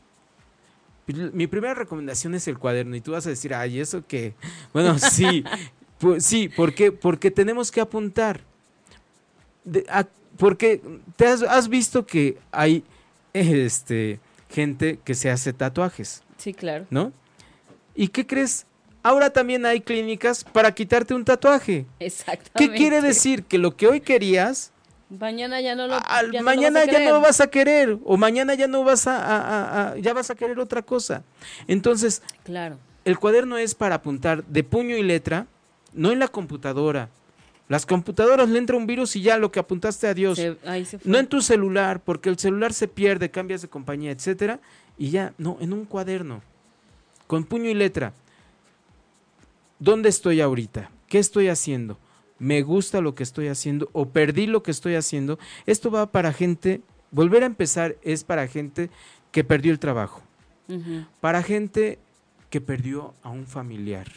[1.08, 4.34] Mi primera recomendación es el cuaderno y tú vas a decir, ay, ¿eso qué?
[4.74, 5.44] Bueno, sí,
[6.00, 8.42] pues, sí, porque, porque tenemos que apuntar.
[10.38, 10.82] porque
[11.16, 12.84] te has, visto que hay
[13.34, 14.20] este,
[14.50, 16.24] gente que se hace tatuajes.
[16.38, 16.86] Sí, claro.
[16.90, 17.14] ¿No?
[17.94, 18.66] ¿Y qué crees?
[19.06, 21.86] Ahora también hay clínicas para quitarte un tatuaje.
[22.00, 22.52] Exactamente.
[22.56, 23.44] ¿Qué quiere decir?
[23.44, 24.72] Que lo que hoy querías
[25.12, 26.00] Mañana ya no lo
[26.42, 30.32] Mañana ya no lo vas a querer o mañana ya no vas a, ya vas
[30.32, 31.22] a querer otra cosa.
[31.68, 32.80] Entonces, claro.
[33.04, 35.46] El cuaderno es para apuntar de puño y letra,
[35.94, 37.10] no en la computadora.
[37.70, 40.42] Las computadoras le entra un virus y ya lo que apuntaste a Dios.
[41.04, 44.60] no en tu celular, porque el celular se pierde, cambias de compañía, etcétera,
[44.98, 46.42] y ya, no, en un cuaderno.
[47.28, 48.12] Con puño y letra.
[49.80, 50.92] ¿Dónde estoy ahorita?
[51.08, 51.98] ¿Qué estoy haciendo?
[52.40, 55.40] me gusta lo que estoy haciendo o perdí lo que estoy haciendo.
[55.66, 58.90] Esto va para gente, volver a empezar es para gente
[59.32, 60.22] que perdió el trabajo,
[61.22, 62.00] para gente
[62.50, 64.08] que perdió a un familiar.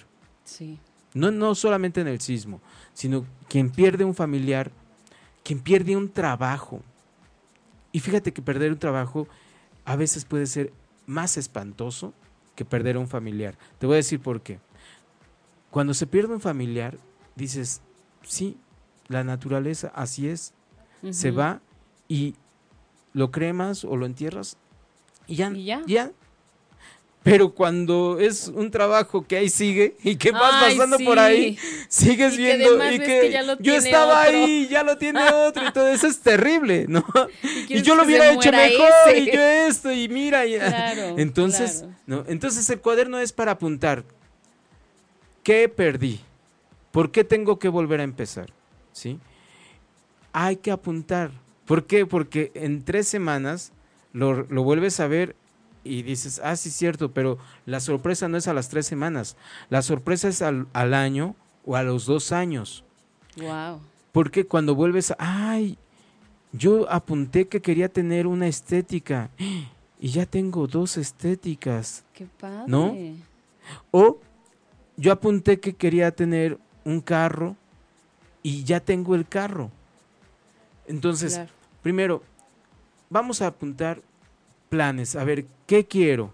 [0.44, 0.79] Sí.
[1.14, 2.61] No, no solamente en el sismo,
[2.92, 4.71] sino quien pierde un familiar,
[5.42, 6.83] quien pierde un trabajo.
[7.92, 9.27] Y fíjate que perder un trabajo
[9.85, 10.73] a veces puede ser
[11.07, 12.12] más espantoso
[12.55, 13.57] que perder a un familiar.
[13.79, 14.59] Te voy a decir por qué.
[15.71, 16.99] Cuando se pierde un familiar,
[17.37, 17.83] dices,
[18.23, 18.57] sí,
[19.09, 20.55] la naturaleza así es.
[21.11, 21.61] Se va
[22.09, 22.35] y
[23.13, 24.57] lo cremas o lo entierras
[25.29, 25.53] y ya,
[25.87, 26.11] ya.
[27.23, 32.37] Pero cuando es un trabajo que ahí sigue y que vas pasando por ahí, sigues
[32.37, 36.87] viendo y que, yo estaba ahí, ya lo tiene otro y todo eso es terrible,
[36.89, 37.05] ¿no?
[37.69, 40.45] Y, yo lo hubiera hecho mejor y yo esto y mira,
[41.19, 44.05] entonces, no, entonces el cuaderno es para apuntar
[45.49, 46.21] qué perdí,
[46.91, 48.51] ¿Por qué tengo que volver a empezar?
[48.93, 49.19] ¿Sí?
[50.31, 51.31] Hay que apuntar.
[51.65, 52.05] ¿Por qué?
[52.05, 53.73] Porque en tres semanas
[54.13, 55.37] lo, vuelves a ver
[55.85, 59.39] y dices, ah, sí, cierto, pero la sorpresa no es a las tres semanas.
[59.71, 61.35] La sorpresa es al, año
[61.65, 62.85] o a los dos años.
[63.39, 63.81] Wow.
[64.13, 65.79] Porque cuando vuelves, a, ay,
[66.53, 69.31] yo apunté que quería tener una estética
[69.99, 72.05] y ya tengo dos estéticas.
[72.13, 72.65] Qué padre.
[72.67, 72.95] ¿No?
[73.91, 74.19] O
[74.99, 77.57] yo apunté que quería tener un carro
[78.43, 79.71] y ya tengo el carro.
[80.87, 81.41] Entonces,
[81.83, 82.23] primero,
[83.09, 84.03] vamos a apuntar
[84.69, 86.33] planes, a ver, ¿qué quiero?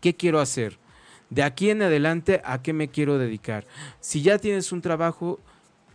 [0.00, 0.78] ¿Qué quiero hacer?
[1.30, 3.64] De aquí en adelante, ¿a qué me quiero dedicar?
[3.98, 5.40] Si ya tienes un trabajo,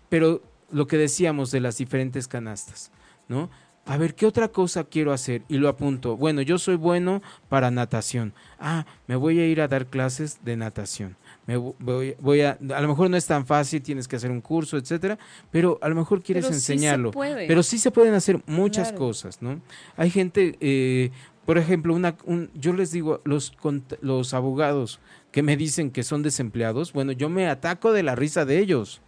[0.09, 2.91] pero lo que decíamos de las diferentes canastas,
[3.27, 3.49] ¿no?
[3.85, 5.43] A ver, ¿qué otra cosa quiero hacer?
[5.47, 6.17] Y lo apunto.
[6.17, 8.33] Bueno, yo soy bueno para natación.
[8.59, 11.15] Ah, me voy a ir a dar clases de natación
[11.57, 15.17] voy, a, a lo mejor no es tan fácil, tienes que hacer un curso, etcétera,
[15.51, 17.11] pero a lo mejor quieres enseñarlo.
[17.11, 19.61] Pero sí se pueden hacer muchas cosas, ¿no?
[19.97, 21.11] Hay gente, eh,
[21.45, 22.15] por ejemplo, una,
[22.53, 23.53] yo les digo, los,
[24.01, 24.99] los abogados
[25.31, 29.01] que me dicen que son desempleados, bueno, yo me ataco de la risa de ellos.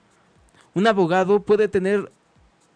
[0.74, 2.12] Un abogado puede tener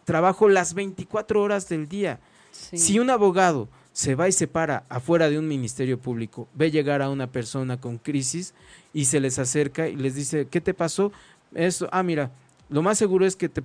[0.03, 2.19] trabajo las 24 horas del día.
[2.51, 7.01] Si un abogado se va y se para afuera de un ministerio público, ve llegar
[7.01, 8.53] a una persona con crisis
[8.93, 11.13] y se les acerca y les dice, ¿qué te pasó?
[11.53, 12.29] Esto, ah, mira,
[12.67, 13.63] lo más seguro es que te,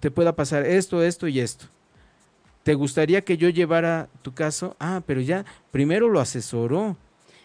[0.00, 1.66] te pueda pasar esto, esto y esto.
[2.64, 4.74] ¿Te gustaría que yo llevara tu caso?
[4.80, 6.96] Ah, pero ya, primero lo asesoró.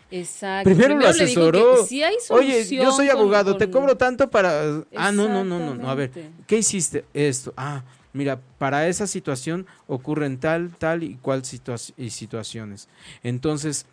[0.10, 0.68] Exacto.
[0.68, 1.86] Primero, lo asesoró.
[2.32, 4.84] Oye, yo soy abogado, te cobro tanto para...
[4.96, 5.88] Ah, no, no, no, no, no.
[5.88, 6.10] A ver,
[6.48, 7.06] ¿qué hiciste?
[7.14, 7.54] Esto.
[7.56, 7.84] Ah,
[8.16, 11.44] mira, para esa situación ocurren tal, tal y cual
[11.98, 12.88] y situaciones.
[13.24, 13.86] Entonces,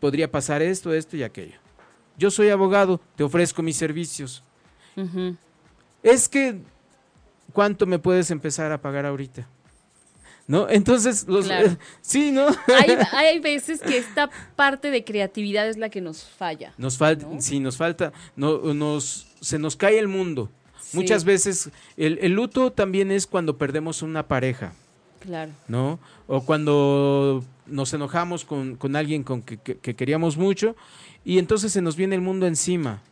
[0.00, 1.58] podría pasar esto, esto y aquello.
[2.16, 4.42] Yo soy abogado, te ofrezco mis servicios.
[6.02, 6.58] Es que,
[7.52, 9.46] ¿cuánto me puedes empezar a pagar ahorita?
[10.46, 10.68] ¿No?
[10.68, 11.48] Entonces, los,
[12.00, 12.48] sí, ¿no?
[13.12, 16.74] hay, veces que esta parte de creatividad es la que nos falla.
[16.76, 20.50] Nos falta, sí, nos falta, no, nos, se nos cae el mundo.
[20.92, 24.72] Muchas veces el, luto también es cuando perdemos una pareja.
[25.20, 25.52] Claro.
[25.68, 25.98] ¿No?
[26.26, 30.76] O cuando nos enojamos con, alguien con que, queríamos mucho
[31.24, 33.02] y entonces se nos viene el mundo encima.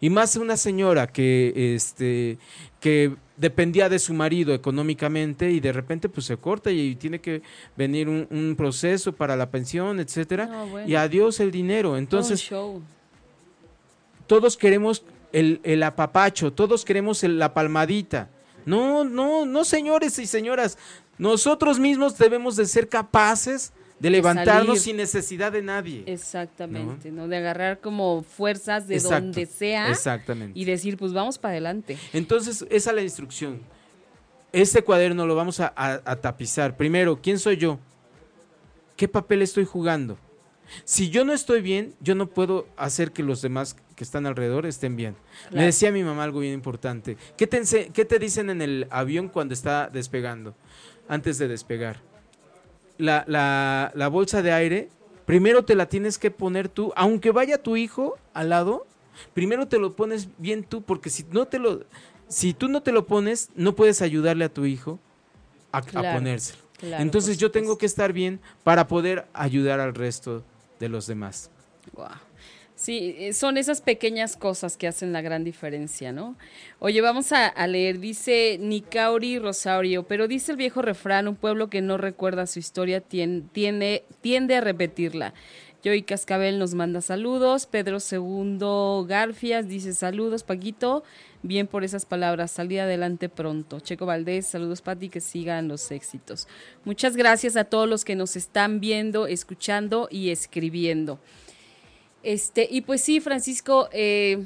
[0.00, 2.38] Y más una señora que, este,
[2.80, 7.42] que dependía de su marido económicamente y de repente pues se corta y tiene que
[7.76, 11.96] venir un, proceso para la pensión, etcétera, y adiós el dinero.
[11.96, 12.48] Entonces,
[14.26, 18.30] todos queremos el, el, apapacho, todos queremos la palmadita.
[18.64, 20.78] No, no, no, señores y señoras,
[21.16, 26.04] nosotros mismos debemos de ser capaces de levantarnos sin necesidad de nadie.
[26.06, 27.26] Exactamente, ¿no?
[27.28, 29.90] De agarrar como fuerzas de donde sea.
[29.90, 30.58] Exactamente.
[30.58, 31.98] Y decir, pues vamos para adelante.
[32.12, 33.60] Entonces, esa es la instrucción.
[34.52, 36.76] Este cuaderno lo vamos a, tapizar.
[36.76, 37.78] Primero, ¿quién soy yo?
[38.96, 40.18] ¿Qué papel estoy jugando?
[40.84, 44.66] Si yo no estoy bien, yo no puedo hacer que los demás que están alrededor
[44.66, 45.16] estén bien.
[45.50, 47.16] Me decía mi mamá algo bien importante.
[47.36, 50.54] ¿Qué te, ¿Qué te dicen en el avión cuando está despegando?
[51.08, 52.00] Antes de despegar
[52.98, 54.88] la, la, la bolsa de aire,
[55.24, 58.86] primero te la tienes que poner tú, aunque vaya tu hijo al lado,
[59.32, 61.84] primero te lo pones bien tú, porque si no te lo,
[62.26, 64.98] si tú no te lo pones, no puedes ayudarle a tu hijo
[65.72, 66.58] a, ponérselo.
[66.80, 70.44] Entonces yo tengo que estar bien para poder ayudar al resto
[70.78, 71.50] de los demás.
[72.74, 76.36] Sí, eh, son esas pequeñas cosas que hacen la gran diferencia, ¿no?
[76.78, 81.82] Oye, vamos a, leer, dice Nicauri Rosario, pero dice el viejo refrán, un pueblo que
[81.82, 85.34] no recuerda su historia tiende, tiende a repetirla.
[85.82, 91.02] Joy Cascabel nos manda saludos, Pedro Segundo Garfias dice saludos, Paquito,
[91.42, 93.80] bien por esas palabras, salí adelante pronto.
[93.80, 96.48] Checo Valdés, saludos Pati, que sigan los éxitos.
[96.84, 101.18] Muchas gracias a todos los que nos están viendo, escuchando y escribiendo.
[102.22, 104.44] Este, y pues sí, Francisco, eh,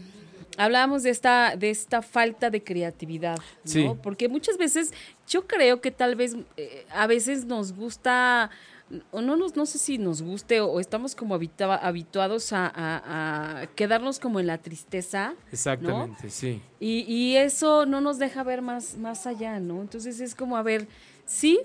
[0.57, 3.39] hablábamos de esta, de esta falta de creatividad,
[3.75, 3.97] ¿no?
[3.97, 4.93] Porque muchas veces,
[5.29, 8.51] yo creo que tal vez eh, a veces nos gusta
[9.11, 14.41] o no nos, no sé si nos guste o, estamos como habituados a, quedarnos como
[14.41, 15.35] en la tristeza.
[15.51, 16.61] Exactamente, sí.
[16.81, 19.81] Y, y, eso no nos deja ver más, más allá, ¿no?
[19.81, 20.89] Entonces es como, a ver,
[21.25, 21.61] sí,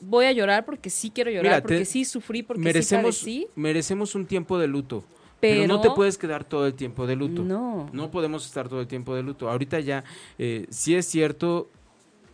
[0.00, 4.26] voy a llorar porque sí quiero llorar, porque sí sufrí, porque merecemos, sí Merecemos un
[4.26, 5.04] tiempo de luto.
[5.40, 7.44] Pero, no te puedes quedar todo el tiempo de luto.
[7.44, 7.88] No.
[7.92, 9.48] No podemos estar todo el tiempo de luto.
[9.48, 10.02] Ahorita ya,
[10.36, 11.70] eh, sí es cierto,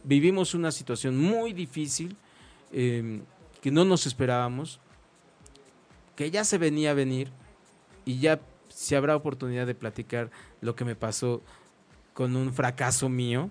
[0.05, 2.17] vivimos una situación muy difícil
[2.73, 3.23] em,
[3.65, 4.79] que no nos esperábamos,
[6.17, 7.31] que ya se venía a venir
[8.05, 11.41] y ya si habrá oportunidad de platicar lo que me pasó
[12.13, 13.49] con un fracaso mío.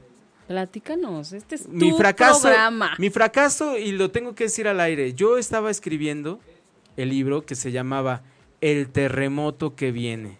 [0.47, 2.93] Platícanos, este es tu mi fracaso, programa.
[2.99, 6.39] Mi fracaso, y lo tengo que decir al aire, yo estaba escribiendo
[6.95, 8.21] el libro que se llamaba
[8.62, 10.38] el terremoto que viene.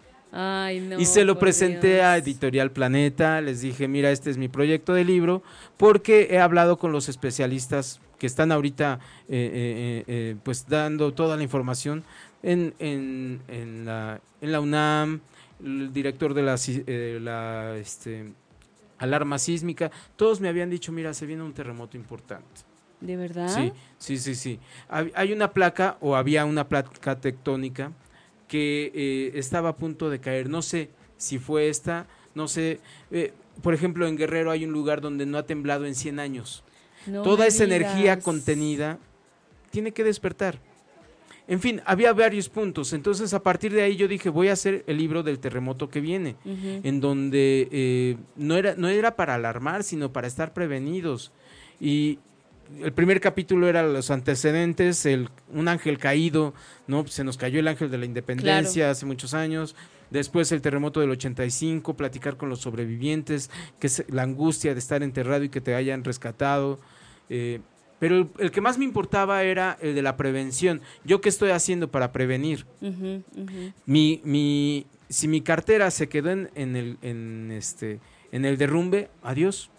[1.00, 5.04] y se lo presenté a Editorial Planeta, les dije, mira, este es mi proyecto de
[5.04, 5.42] libro,
[5.76, 11.36] porque he hablado con los especialistas que están ahorita eh, eh, eh, pues dando toda
[11.36, 12.04] la información
[12.42, 15.20] en, en, en, la, en la UNAM,
[15.62, 16.56] el director de la,
[17.20, 18.32] la este,
[18.96, 22.62] alarma sísmica, todos me habían dicho, mira, se viene un terremoto importante.
[23.02, 23.54] ¿De verdad?
[23.54, 24.58] Sí, sí, sí, sí.
[24.88, 27.92] Hay una placa o había una placa tectónica
[28.48, 30.48] que eh, estaba a punto de caer.
[30.48, 32.80] No sé si fue esta, no sé.
[33.10, 36.64] Eh, por ejemplo, en Guerrero hay un lugar donde no ha temblado en 100 años.
[37.22, 38.98] Toda esa energía contenida
[39.70, 40.58] tiene que despertar.
[41.46, 42.92] En fin, había varios puntos.
[42.94, 46.00] Entonces, a partir de ahí yo dije, voy a hacer el libro del terremoto que
[46.00, 51.32] viene, en donde eh, no, era, no era para alarmar, sino para estar prevenidos.
[51.80, 52.18] Y,
[52.80, 56.54] el primer capítulo era los antecedentes, el, un ángel caído,
[56.86, 57.06] ¿no?
[57.06, 59.76] Se nos cayó el ángel de la independencia hace muchos años.
[60.10, 65.02] Después el terremoto del 85, platicar con los sobrevivientes, que es la angustia de estar
[65.02, 66.78] enterrado y que te hayan rescatado.
[67.28, 67.60] Eh,
[67.98, 70.82] pero el, que más me importaba era el de la prevención.
[71.04, 72.66] ¿Yo qué estoy haciendo para prevenir?
[73.86, 78.00] Mi, mi, si mi cartera se quedó en, en, el, en, este,
[78.32, 79.70] en el derrumbe, adiós.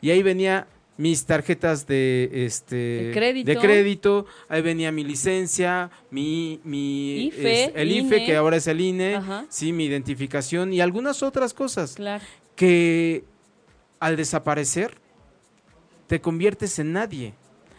[0.00, 0.66] Y ahí venía
[1.00, 8.36] mis tarjetas de este de crédito, ahí venía mi licencia, mi, mi el IFE, que
[8.36, 11.96] ahora es el INE, sí, mi identificación y algunas otras cosas
[12.54, 13.24] que
[13.98, 14.99] al desaparecer
[16.10, 17.34] te conviertes en nadie.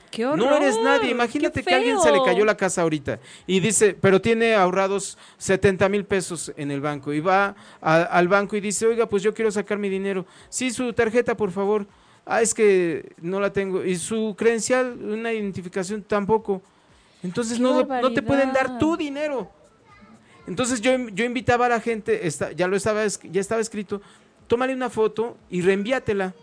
[0.09, 1.11] Qué horror, no eres nadie.
[1.11, 5.17] Imagínate que a alguien se le cayó la casa ahorita y dice, pero tiene ahorrados
[5.37, 9.33] 70 mil pesos en el banco y va al banco y dice, oiga, pues yo
[9.33, 10.25] quiero sacar mi dinero.
[10.47, 11.85] Sí, su tarjeta, por favor
[12.25, 13.83] ah, es que no la tengo.
[13.83, 16.61] Y su credencial, una identificación tampoco.
[17.23, 19.51] Entonces no, no, te pueden dar tu dinero.
[20.47, 22.21] Entonces yo, yo invitaba a la gente,
[22.55, 24.01] ya lo estaba, ya estaba escrito,
[24.47, 26.33] tómale una foto y reenvíatela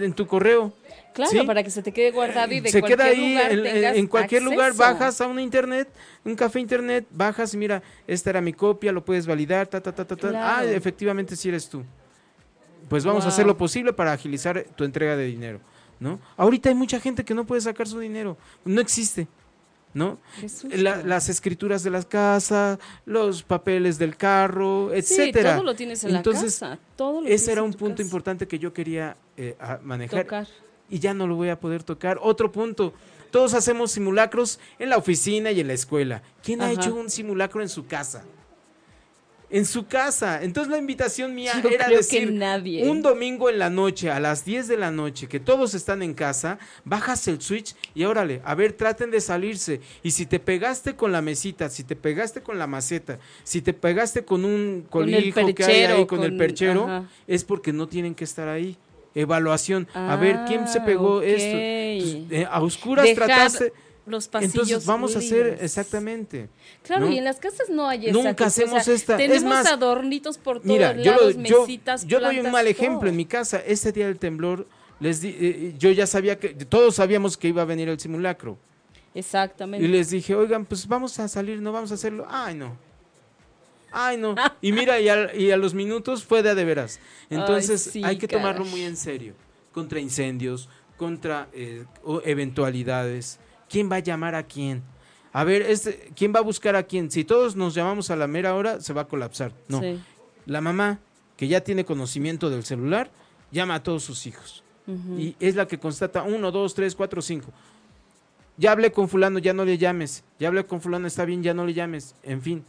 [0.00, 0.72] en tu correo.
[1.12, 4.42] Claro, para que se te quede guardado y de se queda ahí lugar en, cualquier
[4.42, 5.88] lugar bajas a un internet,
[6.24, 9.92] un café internet, bajas y mira, esta era mi copia, lo puedes validar, ta ta
[9.92, 11.82] ta ta, ah, efectivamente si sí eres tú.
[12.88, 15.60] Pues vamos a hacer lo posible para agilizar tu entrega de dinero,
[15.98, 16.20] ¿no?
[16.36, 19.26] Ahorita hay mucha gente que no puede sacar su dinero, no existe.
[19.92, 20.18] ¿no?
[20.72, 25.54] las escrituras de las casas, los papeles del carro, etcétera.
[25.56, 27.22] todo lo tienes en Entonces, la casa.
[27.26, 30.46] ese era un punto importante que yo quería eh, manejar
[30.90, 32.18] y ya no lo voy a poder tocar.
[32.20, 32.92] Otro punto,
[33.30, 36.22] todos hacemos simulacros en la oficina y en la escuela.
[36.42, 38.24] ¿Quién ha hecho un simulacro en su casa?
[39.50, 40.42] en su casa.
[40.42, 42.30] Entonces la invitación mía era decir,
[42.84, 46.14] un domingo en la noche, a las 10 de la noche, que todos están en
[46.14, 49.80] casa, bajas el switch y órale, a ver, traten de salirse.
[50.02, 53.72] Y si te pegaste con la mesita, si te pegaste con la maceta, si te
[53.72, 58.24] pegaste con un colijo que hay ahí, con, el perchero, es porque no tienen que
[58.24, 58.76] estar ahí.
[59.14, 59.88] Evaluación.
[59.94, 61.56] a ver, ¿quién se pegó ah, esto?
[61.56, 63.72] Eh, a oscuras trataste
[64.10, 64.54] los pasillos.
[64.54, 66.48] Entonces vamos a hacer exactamente.
[66.82, 69.16] Claro, y en las casas no hay Nunca hacemos esta.
[69.16, 73.58] Tenemos adornitos por todos lados, mesitas, yo, doy un mal ejemplo en mi casa.
[73.58, 74.66] Ese día del temblor,
[74.98, 78.58] les di, eh, yo ya sabía que todos sabíamos que iba a venir el simulacro.
[79.14, 79.84] Exactamente.
[79.84, 82.26] Y les dije, oigan, pues vamos a salir, no vamos a hacerlo.
[82.28, 82.76] Ay, no.
[83.90, 84.34] Ay, no.
[84.60, 87.00] Y mira, y a, los minutos fue de a de veras.
[87.28, 89.34] Entonces hay que tomarlo muy en serio.
[89.72, 91.84] Contra incendios, contra eh,
[92.24, 93.38] eventualidades
[93.70, 94.82] ¿quién va a llamar a quién?
[95.32, 97.10] A ver, este, ¿quién va a buscar a quién?
[97.10, 99.52] Si todos nos llamamos a la mera hora, se va a colapsar.
[99.68, 99.80] No.
[100.44, 100.98] La mamá,
[101.36, 103.10] que ya tiene conocimiento del celular,
[103.52, 104.64] llama a todos sus hijos.
[105.16, 107.52] Y es la que constata uno, dos, tres, cuatro, cinco.
[108.56, 110.24] Ya hablé con fulano, ya no le llames.
[110.40, 112.16] Ya hablé con fulano, está bien, ya no le llames.
[112.24, 112.64] En fin.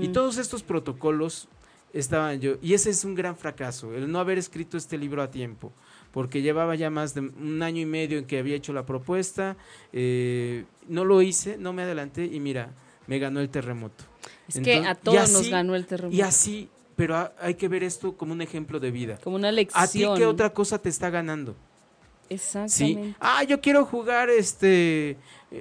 [0.00, 1.48] Y todos estos protocolos
[1.92, 2.56] estaban yo.
[2.62, 5.72] Y ese es un gran fracaso, el no haber escrito este libro a tiempo
[6.12, 9.56] porque llevaba ya más de un año y medio en que había hecho la propuesta,
[9.92, 12.70] eh, no lo hice, no me adelanté y mira,
[13.06, 14.04] me ganó el terremoto.
[14.46, 16.14] Es que a todos nos ganó el terremoto.
[16.14, 19.18] Y así, pero hay que ver esto como un ejemplo de vida.
[19.24, 19.82] Como una lección.
[19.82, 21.56] ¿A ti qué otra cosa te está ganando?
[22.34, 23.02] Exactamente.
[23.02, 23.14] ¿Sí?
[23.20, 25.16] Ah, yo quiero jugar, este,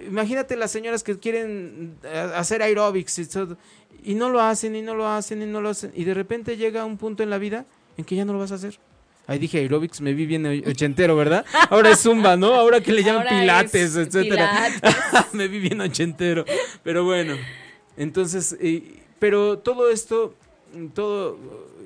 [0.07, 3.27] imagínate las señoras que quieren eh, hacer aerobics y,
[4.03, 6.57] y no lo hacen y no lo hacen y no lo hacen y de repente
[6.57, 7.65] llega un punto en la vida
[7.97, 8.79] en que ya no lo vas a hacer.
[9.27, 11.45] Ahí dije aerobics, me vi bien ochentero, ¿verdad?
[11.69, 12.55] Ahora es zumba, ¿no?
[12.55, 14.69] Ahora que le llaman pilates, etcétera.
[15.33, 16.43] me vi bien ochentero.
[16.83, 17.35] Pero bueno,
[17.97, 18.57] entonces,
[19.19, 20.33] pero todo esto,
[20.93, 21.37] todo,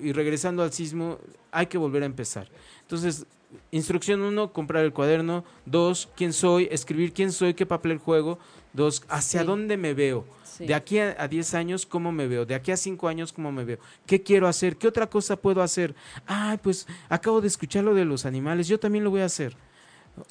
[0.01, 1.19] y regresando al sismo,
[1.51, 2.47] hay que volver a empezar.
[2.81, 3.25] Entonces,
[3.71, 5.43] instrucción uno, comprar el cuaderno.
[5.65, 8.39] Dos, quién soy, escribir quién soy, qué papel juego.
[8.73, 10.25] Dos, hacia dónde me veo.
[10.59, 12.45] De aquí a 10 años, ¿cómo me veo?
[12.45, 13.77] De aquí a 5 años, ¿cómo me veo?
[14.05, 14.77] ¿Qué quiero hacer?
[14.77, 15.93] ¿Qué otra cosa puedo hacer?
[16.25, 19.55] Ay, pues acabo de escuchar lo de los animales, yo también lo voy a hacer.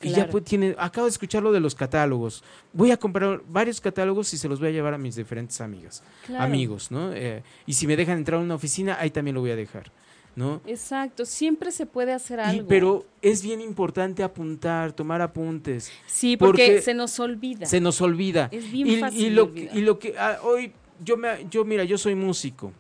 [0.01, 2.43] Y ya pues, tiene, acabo de escuchar lo de los catálogos.
[2.73, 6.03] Voy a comprar varios catálogos y se los voy a llevar a mis diferentes amigas,
[6.39, 7.13] amigos, ¿no?
[7.13, 9.93] Eh, y si me dejan entrar a una oficina, ahí también lo voy a dejar.
[10.37, 10.61] ¿No?
[10.67, 12.67] Exacto, siempre se puede hacer algo.
[12.69, 15.93] pero es bien importante apuntar, tomar apuntes.
[16.07, 17.67] Sí, porque, se nos olvida.
[17.67, 18.49] Se nos olvida.
[18.51, 19.25] Es bien fácil.
[19.25, 20.73] Y lo, y lo que ah, hoy
[21.03, 22.73] yo me yo mira, yo soy músico.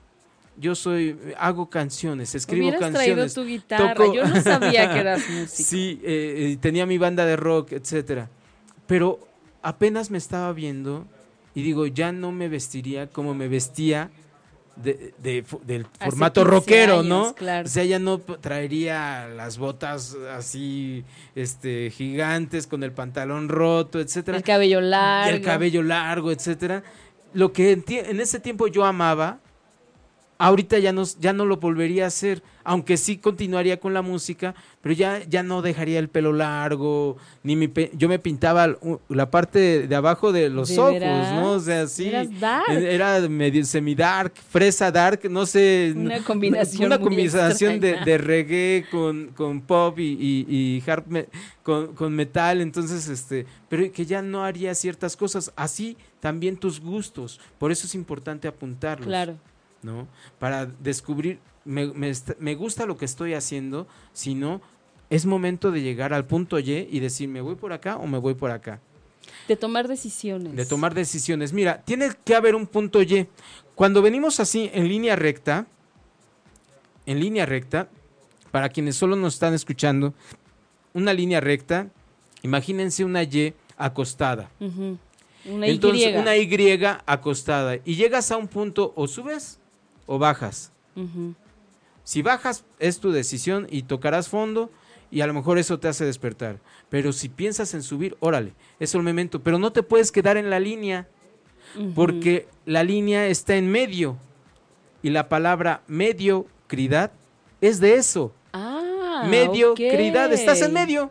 [0.56, 3.34] Yo soy hago canciones, escribo Hubieras canciones.
[3.34, 4.04] traído tu guitarra.
[4.14, 5.68] Yo no sabía que eras músico.
[5.68, 8.30] Sí, eh, eh, tenía mi banda de rock, etcétera.
[8.86, 9.18] Pero
[9.62, 11.06] apenas me estaba viendo
[11.56, 14.10] y digo, ya no me vestiría como me vestía
[14.76, 17.34] de, del formato rockero, ¿no?
[17.34, 17.66] Claro.
[17.66, 21.04] O sea, ella no traería las botas así,
[21.34, 24.36] este, gigantes, con el pantalón roto, etcétera.
[24.36, 25.36] El cabello largo.
[25.36, 26.82] el cabello largo, etcétera.
[27.32, 29.40] Lo que en ese tiempo yo amaba,
[30.38, 34.54] ahorita ya no, ya no lo volvería a hacer, aunque sí continuaría con la música,
[34.80, 38.76] pero ya, ya no dejaría el pelo largo, ni mi yo me pintaba
[39.08, 41.52] la parte de abajo de los ojos, ¿no?
[41.52, 42.10] O sea, sí.
[42.10, 45.92] Era medio semi-dark, fresa dark, no sé.
[45.96, 46.86] Una combinación.
[46.86, 51.04] Una combinación de, reggae con, con pop y, y, hard
[51.62, 55.52] con, con metal, entonces, este, pero que ya no haría ciertas cosas.
[55.56, 59.06] Así también tus gustos, por eso es importante apuntarlos.
[59.06, 59.36] Claro.
[59.84, 60.08] ¿No?
[60.38, 61.92] Para descubrir, me,
[62.38, 64.60] me, gusta lo que estoy haciendo, sino
[65.10, 68.18] es momento de llegar al punto Y y decir, ¿me voy por acá o me
[68.18, 68.80] voy por acá?
[69.46, 70.56] De tomar decisiones.
[70.56, 71.52] De tomar decisiones.
[71.52, 73.28] Mira, tiene que haber un punto Y.
[73.74, 75.66] Cuando venimos así en línea recta,
[77.06, 77.88] en línea recta,
[78.50, 80.14] para quienes solo nos están escuchando,
[80.94, 81.88] una línea recta,
[82.42, 84.50] imagínense una Y acostada.
[84.60, 87.76] Una Entonces, una Y acostada.
[87.84, 89.58] Y llegas a un punto, o subes
[90.06, 90.72] o bajas.
[92.04, 94.70] Si bajas es tu decisión y tocarás fondo
[95.10, 96.58] y a lo mejor eso te hace despertar.
[96.88, 99.40] Pero si piensas en subir, órale, es el momento.
[99.42, 101.08] Pero no te puedes quedar en la línea,
[101.94, 104.16] porque la línea está en medio.
[105.02, 107.12] Y la palabra mediocridad
[107.60, 108.32] es de eso.
[108.52, 111.10] Ah, mediocridad, estás en medio.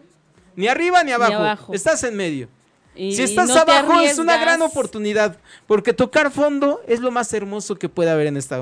[0.56, 1.74] Ni arriba ni abajo.
[1.74, 2.50] Estás en medio.
[2.96, 5.38] Si estás abajo es una gran oportunidad,
[5.68, 8.60] porque tocar fondo es lo más hermoso que puede haber en esta,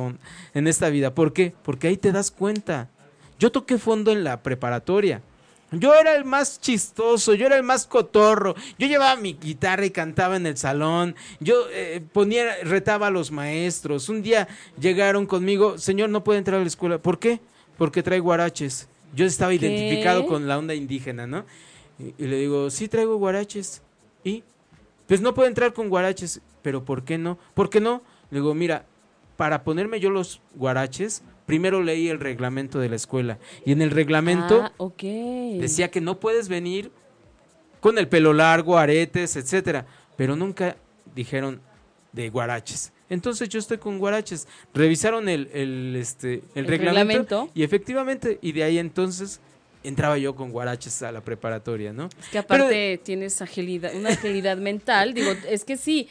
[0.54, 1.14] en esta vida.
[1.14, 1.54] ¿Por qué?
[1.64, 2.90] Porque ahí te das cuenta.
[3.40, 5.22] Yo toqué fondo en la preparatoria.
[5.72, 8.56] Yo era el más chistoso, yo era el más cotorro.
[8.78, 11.16] Yo llevaba mi guitarra y cantaba en el salón.
[11.40, 14.10] Yo eh, ponía, retaba a los maestros.
[14.10, 16.98] Un día llegaron conmigo, señor, no puede entrar a la escuela.
[16.98, 17.40] ¿Por qué?
[17.78, 18.90] Porque trae guaraches.
[19.16, 21.46] Yo estaba identificado con la onda indígena, ¿no?
[22.18, 23.82] Y, le digo, sí traigo guaraches.
[24.24, 24.43] ¿Y?
[25.07, 26.41] Pues no puedo entrar con guaraches.
[26.61, 27.38] ¿Pero por qué no?
[27.53, 28.01] ¿Por qué no?
[28.30, 28.86] Le digo, mira,
[29.38, 33.39] para ponerme yo los guaraches, primero leí el reglamento de la escuela.
[33.65, 34.91] Y en el reglamento ah,
[35.59, 36.91] decía que no puedes venir
[37.80, 39.86] con el pelo largo, aretes, etcétera.
[40.15, 40.78] Pero nunca
[41.15, 41.61] dijeron
[42.11, 42.93] de guaraches.
[43.09, 44.47] Entonces yo estoy con guaraches.
[44.74, 49.41] Revisaron el, el, este, el, reglamento, y efectivamente, y de ahí entonces
[49.84, 52.10] entraba yo con guaraches a la preparatoria, ¿no?
[52.20, 56.08] Es que aparte tienes agilidad, una agilidad mental, digo, es que sí,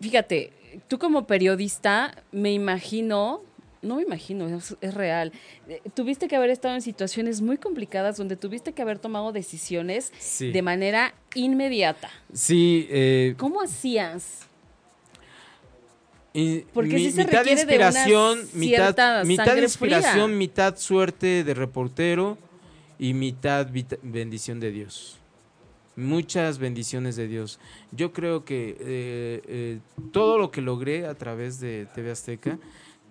[0.00, 0.52] fíjate,
[0.88, 3.42] tú como periodista, me imagino,
[3.82, 5.32] no me imagino, es, real,
[5.68, 10.12] eh, tuviste que haber estado en situaciones muy complicadas donde tuviste que haber tomado decisiones
[10.38, 12.10] de manera inmediata.
[12.32, 12.86] Sí.
[12.90, 14.46] Eh, ¿Cómo hacías?
[16.72, 22.38] Porque mi, se mitad inspiración, mitad, mitad inspiración, mitad suerte de reportero
[23.00, 23.66] y mitad
[24.02, 25.18] bendición de Dios.
[25.96, 27.58] Muchas bendiciones de Dios.
[27.92, 29.78] Yo creo que eh, eh,
[30.12, 32.58] todo lo que logré a través de TV Azteca,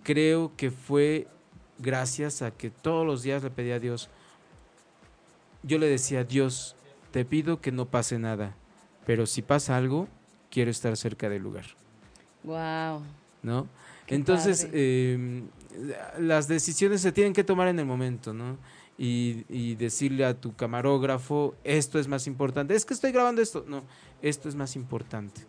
[0.03, 1.27] creo que fue
[1.79, 4.09] gracias a que todos los días le pedía a Dios.
[5.63, 6.75] Yo le decía, Dios,
[7.09, 8.55] te pido que no pase nada,
[9.07, 10.07] pero si pasa algo,
[10.51, 11.65] quiero estar cerca del lugar.
[12.43, 13.01] Wow.
[13.41, 13.67] ¿No?
[14.05, 15.47] Entonces, em,
[16.19, 18.57] las decisiones se tienen que tomar en el momento, ¿no?
[19.01, 23.83] Y, decirle a tu camarógrafo, esto es más importante, es que estoy grabando esto, no,
[24.21, 25.41] esto es más importante.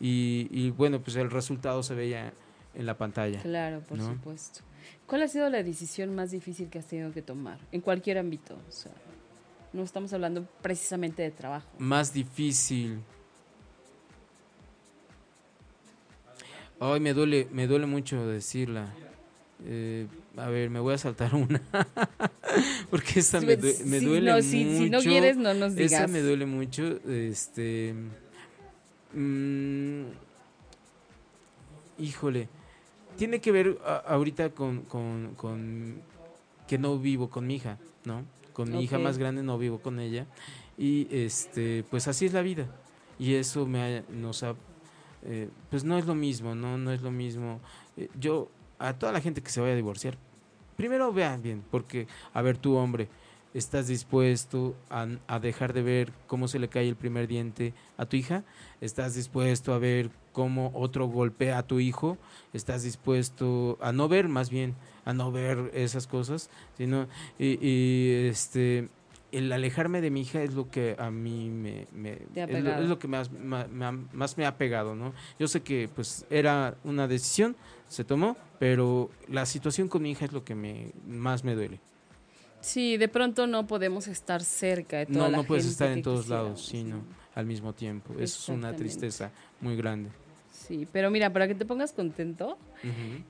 [0.00, 2.32] Y, bueno, pues el resultado se veía
[2.74, 3.40] en la pantalla.
[3.40, 4.60] Claro, por supuesto.
[5.06, 7.58] ¿Cuál ha sido la decisión más difícil que has tenido que tomar?
[7.72, 8.56] En cualquier ámbito.
[8.68, 8.92] O sea,
[9.72, 11.68] no estamos hablando precisamente de trabajo.
[11.78, 13.00] Más difícil.
[16.78, 18.92] Ay, me duele, me duele mucho decirla.
[19.64, 21.62] Eh, a ver, me voy a saltar una.
[22.90, 24.42] Porque esa me, duele mucho.
[24.42, 25.92] Si, no quieres, no nos digas.
[25.92, 26.98] Esa me duele mucho.
[27.08, 27.94] Este.
[29.12, 30.04] Mm,
[31.98, 32.48] híjole.
[33.16, 36.02] Tiene que ver ahorita con, con,
[36.68, 38.24] que no vivo con mi hija, ¿no?
[38.52, 40.26] Con mi hija más grande no vivo con ella.
[40.76, 42.66] Y este, pues así es la vida.
[43.18, 44.54] Y eso me nos ha.
[45.24, 46.76] Eh, pues no es lo mismo, ¿no?
[46.76, 47.60] No es lo mismo.
[47.96, 50.16] Eh, yo a toda la gente que se vaya a divorciar,
[50.76, 53.08] primero vean bien, porque, a ver, tú hombre,
[53.54, 58.16] ¿estás dispuesto a, dejar de ver cómo se le cae el primer diente a tu
[58.16, 58.44] hija?
[58.80, 62.18] ¿Estás dispuesto a ver cómo otro golpea a tu hijo?
[62.52, 64.74] ¿Estás dispuesto a no ver, más bien,
[65.04, 66.50] a no ver esas cosas?
[66.76, 67.08] Sino,
[67.38, 68.90] y, y este
[69.36, 71.82] el alejarme de mi hija es lo que a mí me,
[72.34, 75.12] es, lo, que más, más, me ha pegado, ¿no?
[75.38, 77.54] Yo sé que pues era una decisión,
[77.86, 81.80] se tomó, pero la situación con mi hija es lo que me más me duele.
[82.60, 86.28] Sí, de pronto no podemos estar cerca de toda No, no puedes estar en todos
[86.28, 87.02] lados, sino
[87.34, 88.14] al mismo tiempo.
[88.14, 89.30] Eso es una tristeza
[89.60, 90.10] muy grande.
[90.50, 92.56] Sí, pero mira, para que te pongas contento,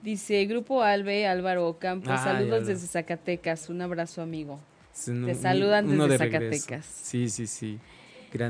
[0.03, 4.61] dice Grupo Albe, Álvaro Campos, ah, saludos desde Zacatecas, un abrazo amigo.
[5.05, 6.85] Te saludan desde Zacatecas.
[6.87, 7.79] Sí, sí, sí.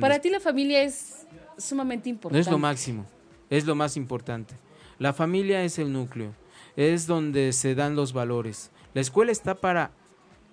[0.00, 1.26] Para ti la familia es
[1.58, 2.40] sumamente importante.
[2.40, 3.06] es lo máximo,
[3.50, 4.54] es lo más importante.
[4.98, 6.34] La familia es el núcleo,
[6.76, 8.70] es donde se dan los valores.
[8.94, 9.90] La escuela está para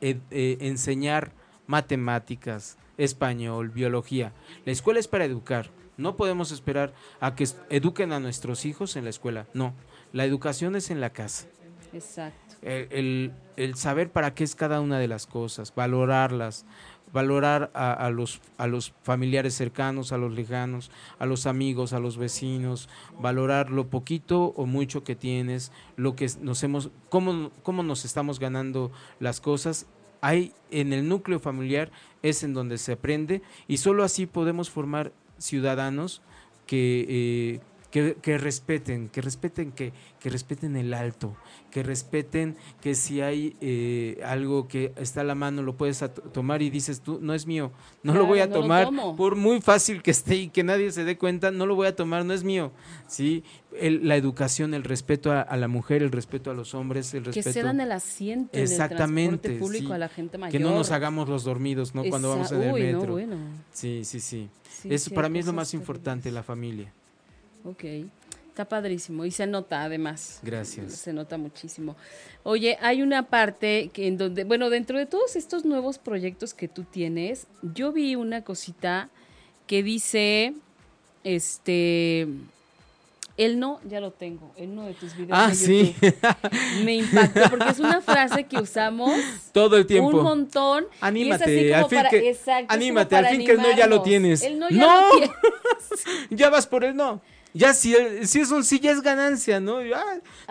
[0.02, 1.32] eh, eh, enseñar
[1.68, 4.34] matemáticas, español, biología.
[4.66, 5.70] La escuela es para educar.
[5.96, 9.48] No podemos esperar a que eduquen a nuestros hijos en la escuela.
[9.54, 9.74] No,
[10.12, 11.46] la educación es en la casa.
[11.94, 12.43] Exacto.
[12.64, 13.34] El,
[13.76, 16.66] saber para qué es cada una de las cosas, valorarlas,
[17.12, 20.90] valorar a, los, a los familiares cercanos, a los lejanos,
[21.20, 22.90] a los amigos, a los vecinos,
[23.20, 28.40] valorar lo poquito o mucho que tienes, lo que nos hemos, cómo, cómo nos estamos
[28.40, 29.86] ganando las cosas.
[30.22, 31.92] Hay en el núcleo familiar
[32.24, 36.24] es en donde se aprende y solo así podemos formar ciudadanos
[36.66, 37.60] que, eh,
[37.94, 41.38] que, que respeten, que respeten, que, que respeten el alto,
[41.70, 46.64] que respeten que si hay eh, algo que está a la mano lo puedes tomar
[46.64, 47.72] y dices tú, no es mío,
[48.02, 51.20] no lo voy a tomar, por muy fácil que esté y que nadie se dé
[51.20, 52.72] cuenta, no lo voy a tomar, no es mío,
[53.08, 53.44] ¿sí?
[53.80, 57.48] la educación, el respeto a, la mujer, el respeto a los hombres, el respeto...
[57.48, 60.52] Que se dan el asiento Exactamente, en el público a la gente mayor.
[60.52, 62.04] Que no nos hagamos los dormidos, ¿no?
[62.06, 63.20] Cuando vamos en el metro.
[63.72, 64.50] Sí, sí, sí.
[64.84, 66.92] Eso para mí es lo más importante, la familia.
[67.64, 67.84] Ok.
[68.50, 70.40] Está padrísimo y se nota además.
[70.44, 70.94] Gracias.
[70.94, 71.96] Se nota muchísimo.
[72.44, 76.68] Oye, hay una parte que en donde, bueno, dentro de todos estos nuevos proyectos que
[76.68, 79.10] tú tienes, yo vi una cosita
[79.66, 80.54] que dice,
[81.24, 82.28] este,
[83.38, 85.32] el no, ya lo tengo, el no de tus videos.
[85.34, 85.96] Ah, sí.
[86.86, 89.12] Me impactó porque es una frase que usamos
[89.52, 90.10] todo el tiempo.
[90.10, 90.86] Un montón.
[91.02, 92.38] Anímate, al fin que,
[92.68, 94.44] anímate, al fin que el no ya lo tienes.
[94.44, 95.32] El no ya lo tienes.
[96.30, 97.20] ya vas por el no.
[97.54, 99.80] Ya si, si es un sí, ya es ganancia, ¿no?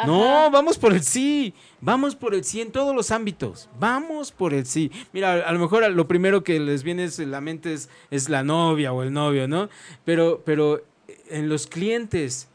[0.07, 1.53] no, vamos por el sí.
[1.81, 3.69] Vamos por el sí en todos los ámbitos.
[3.81, 4.93] Vamos por el sí.
[5.13, 8.45] Mira, a, lo mejor lo primero que les viene a la mente es, es la
[8.45, 9.69] novia o el novio, ¿no?
[10.05, 10.85] Pero, pero
[11.29, 12.49] en los clientes,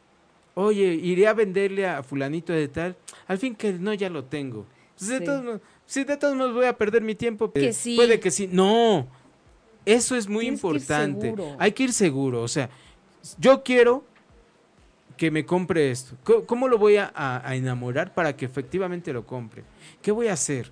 [0.54, 2.96] oye, iré a venderle a fulanito de tal,
[3.28, 4.66] al fin que no, ya lo tengo.
[4.98, 7.96] Pues de todos si de todos modos voy a perder mi tiempo, que sí.
[7.96, 8.50] puede que sí.
[8.52, 9.08] No,
[9.86, 11.34] eso es muy importante.
[11.60, 12.42] Hay que ir seguro.
[12.44, 12.70] O sea,
[13.40, 14.04] yo quiero
[15.18, 16.16] que me compre esto.
[16.46, 19.64] ¿Cómo, lo voy a, enamorar para que efectivamente lo compre?
[20.02, 20.72] ¿Qué voy a hacer?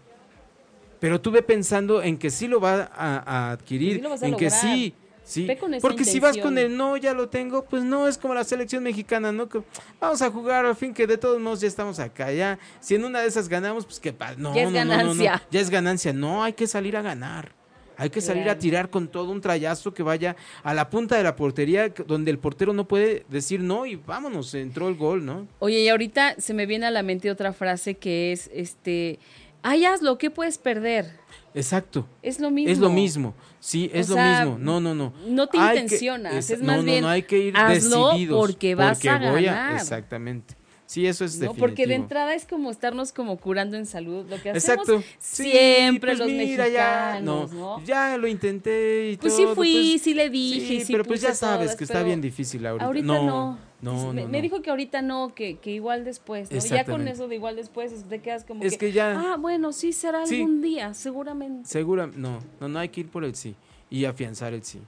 [0.99, 4.93] Pero tú ve pensando en que sí lo va a, adquirir, en que sí,
[5.23, 5.47] sí.
[5.81, 8.83] Porque si vas con el no, ya lo tengo, pues no, es como la selección
[8.83, 9.49] mexicana, ¿no?
[9.49, 9.61] Que
[9.99, 12.57] vamos a jugar, al fin que de todos modos ya estamos acá, ya.
[12.79, 15.43] Si en una de esas ganamos, pues que no, ya es ganancia.
[15.51, 16.13] ya es ganancia.
[16.13, 17.64] No, hay que salir a ganar.
[17.97, 21.23] Hay que salir a tirar con todo un trayazo que vaya a la punta de
[21.23, 25.47] la portería, donde el portero no puede decir no y vámonos, entró el gol, ¿no?
[25.59, 29.19] Oye, y ahorita se me viene a la mente otra frase que es, este,
[29.61, 31.13] ay, hazlo, ¿qué puedes perder?
[31.53, 32.05] Exacto.
[32.21, 32.71] Es lo mismo.
[32.71, 33.33] Es lo mismo.
[33.59, 34.57] Sí, es lo mismo.
[34.59, 35.13] No, no, no.
[35.27, 37.01] No te intencionas, es, más bien.
[37.01, 39.75] No, no, hay que ir hazlo porque vas a ganar.
[39.75, 40.55] exactamente.
[40.85, 44.39] Sí, eso es no, Porque de entrada es como estarnos como curando en salud, lo
[44.41, 45.03] que hacemos Exacto.
[45.17, 49.49] siempre pues los mexicanos, ya, no, Ya lo intenté y pues todo.
[49.49, 52.65] Sí fui, pues sí le dije, sí, pero pues ya sabes que está bien difícil
[52.65, 52.85] ahorita.
[52.85, 53.57] Ahorita no.
[53.81, 56.57] No, me, me, dijo que ahorita no, que, que igual después, ¿no?
[56.59, 59.91] Ya con eso de igual después te quedas como es que, ya, ah, bueno, sí
[59.91, 61.69] será algún día, seguramente.
[61.69, 63.53] Segura, no, no, no hay que ir por el sí
[63.89, 64.79] y afianzar el sí.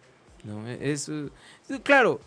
[0.43, 1.11] No, es,
[1.83, 2.21] claro,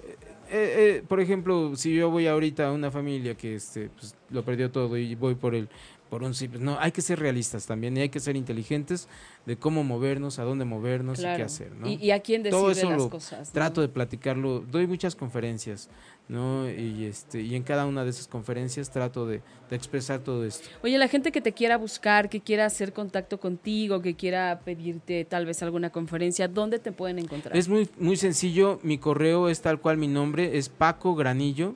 [0.52, 4.44] eh, eh, por ejemplo, si yo voy ahorita a una familia que este, pues, lo
[4.44, 5.68] perdió todo y voy por el
[6.10, 9.06] por un simple, no, hay que ser realistas también y hay que ser inteligentes
[9.46, 11.88] de cómo movernos, a dónde movernos y qué hacer, ¿no?
[11.88, 13.52] Y, a quién decirle Todo eso las cosas.
[13.52, 15.88] Trato de platicarlo, doy muchas conferencias,
[16.30, 16.70] ¿no?
[16.70, 20.68] Y este y en cada una de esas conferencias trato de, de, expresar todo esto.
[20.82, 25.24] Oye, la gente que te quiera buscar, que quiera hacer contacto contigo, que quiera pedirte
[25.24, 27.56] tal vez alguna conferencia, ¿dónde te pueden encontrar?
[27.56, 31.74] Es muy muy sencillo, mi correo es tal cual mi nombre es pacogranillo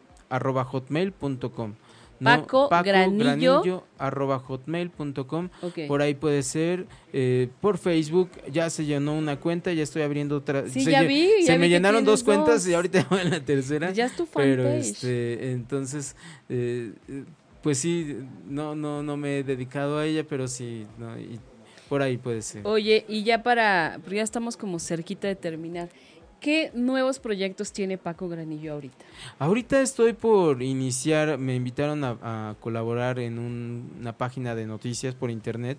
[2.24, 5.48] hotmail.com Paco, Granillo, arroba hotmail.com.
[5.88, 6.86] Por ahí puede ser.
[7.12, 10.68] Eh, por Facebook ya se llenó una cuenta, ya estoy abriendo otra.
[10.68, 11.30] Sí, se ya vi.
[11.44, 13.90] se me llenaron dos, cuentas y ahorita voy en la tercera.
[13.92, 14.56] Ya es tu fanpage.
[14.56, 16.16] Pero este, entonces,
[16.48, 16.92] eh,
[17.62, 18.18] pues sí,
[18.48, 21.38] no, no, no me he dedicado a ella, pero sí, no, y
[21.88, 22.66] por ahí puede ser.
[22.66, 25.90] Oye, y ya para, ya estamos como cerquita de terminar.
[26.44, 29.02] ¿Qué nuevos proyectos tiene Paco Granillo ahorita?
[29.38, 35.78] Ahorita estoy por iniciar, me invitaron a, colaborar en una página de noticias por internet,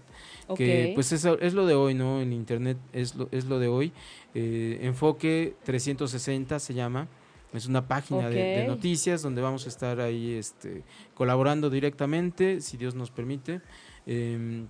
[0.57, 2.19] que pues es, es, lo de hoy, ¿no?
[2.19, 3.93] En internet es lo, es lo de hoy.
[4.33, 7.09] Eh, Enfoque 360 se llama.
[7.53, 10.81] Es una página de, noticias donde vamos a estar ahí este,
[11.13, 13.61] colaborando directamente, si Dios nos permite.
[14.07, 14.65] Em,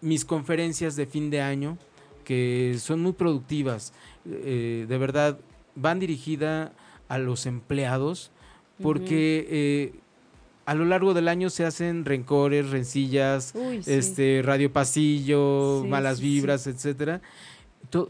[0.00, 1.78] mis conferencias de fin de año,
[2.26, 3.92] que son muy productivas.
[4.28, 5.38] Eh, de verdad,
[5.76, 6.72] van dirigidas
[7.08, 8.32] a los empleados
[8.82, 10.00] porque eh,
[10.66, 13.54] a lo largo del año se hacen rencores, rencillas,
[13.86, 17.22] este radio pasillo, malas vibras, etcétera.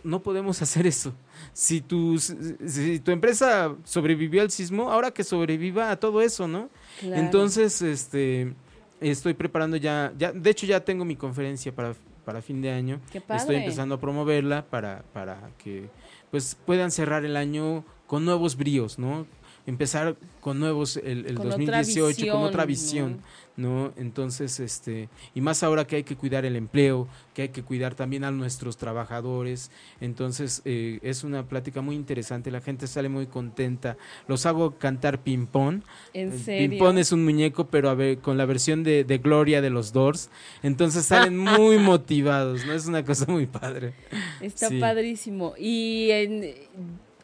[0.03, 1.13] No podemos hacer eso.
[1.53, 6.71] Si tu, si tu empresa sobrevivió al sismo, ahora que sobreviva a todo eso, ¿no?
[7.03, 8.55] Entonces, este,
[8.99, 11.95] estoy preparando ya, ya, de hecho ya tengo mi conferencia para,
[12.27, 13.01] para fin de año.
[13.31, 15.89] Estoy empezando a promoverla para, para que
[16.33, 19.27] pues puedan cerrar el año con nuevos bríos, ¿no?
[19.67, 23.21] Empezar con nuevos el, el 2018 con otra visión,
[23.57, 23.93] ¿no?
[23.97, 27.95] Entonces, este, y más ahora que hay que cuidar el empleo, que hay que cuidar
[27.95, 33.27] también a nuestros trabajadores, entonces eh, es una plática muy interesante, la gente sale muy
[33.27, 33.97] contenta,
[34.29, 36.71] los hago cantar ping-pong, ¿En serio?
[36.71, 39.93] ping-pong es un muñeco, pero a ver, con la versión de, de Gloria de los
[39.93, 40.31] Doors,
[40.63, 42.73] entonces salen muy motivados, ¿no?
[42.73, 43.95] Es una cosa muy padre.
[44.41, 45.55] Está padrísimo.
[45.59, 46.55] Y en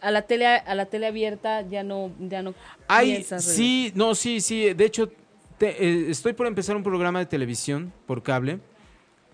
[0.02, 2.54] a la tele a la tele abierta ya no ya no
[2.88, 4.74] hay sí no sí sí.
[4.74, 5.10] De hecho
[5.60, 8.58] eh, estoy por empezar un programa de televisión por cable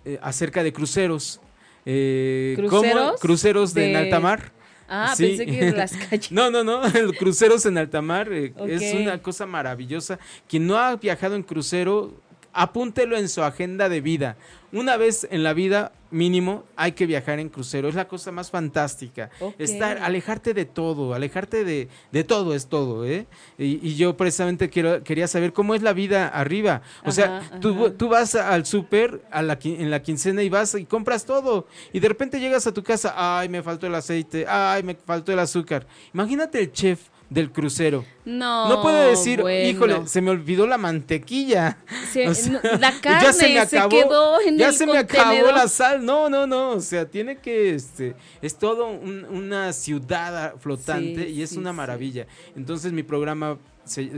[0.05, 1.41] eh, acerca de cruceros.
[1.87, 4.53] Eh, cruceros cruceros de, en alta mar.
[4.91, 6.31] Ah, pensé que en las calles.
[6.31, 10.19] no, no, no, el cruceros en alta mar es una cosa maravillosa.
[10.47, 12.15] Quien no ha viajado en crucero,
[12.53, 14.37] apúntelo en su agenda de vida.
[14.71, 17.89] Una vez en la vida mínimo hay que viajar en crucero.
[17.89, 19.31] Es la cosa más fantástica.
[19.59, 23.27] Estar, alejarte de todo, alejarte de, de todo es todo, ¿eh?
[23.57, 26.83] Y, yo precisamente quiero, quería saber cómo es la vida arriba.
[27.05, 31.67] O sea, tú, tú, vas al súper en la quincena y vas y compras todo.
[31.93, 35.33] Y de repente llegas a tu casa, ay, me faltó el aceite, ay, me faltó
[35.33, 35.87] el azúcar.
[36.13, 38.05] Imagínate el chef del crucero.
[38.25, 38.69] No.
[38.69, 41.79] No puede decir, híjole, se me olvidó la mantequilla.
[42.79, 46.05] la carne ya se, me acabó, quedó en Ya se me acabó la sal.
[46.05, 46.71] No, no, no.
[46.71, 52.27] O sea, tiene que, este, es todo una ciudad flotante y es una maravilla.
[52.57, 53.59] Entonces mi programa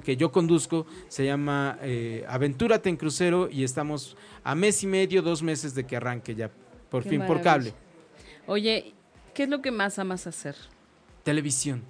[0.05, 5.23] que yo conduzco se llama eh, Aventúrate en Crucero y estamos a mes y medio,
[5.23, 6.51] dos meses de que arranque ya,
[6.91, 7.73] por fin, por cable.
[8.47, 8.95] Oye,
[9.33, 10.57] ¿qué es lo que más amas hacer?
[11.23, 11.85] Televisión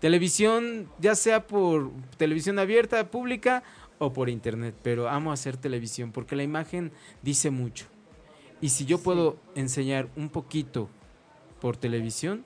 [0.00, 3.62] televisión, ya sea por televisión abierta, pública
[3.98, 6.92] o por internet, pero amo hacer televisión porque la imagen
[7.22, 7.86] dice mucho.
[8.60, 10.88] Y si yo puedo enseñar un poquito
[11.60, 12.44] por televisión,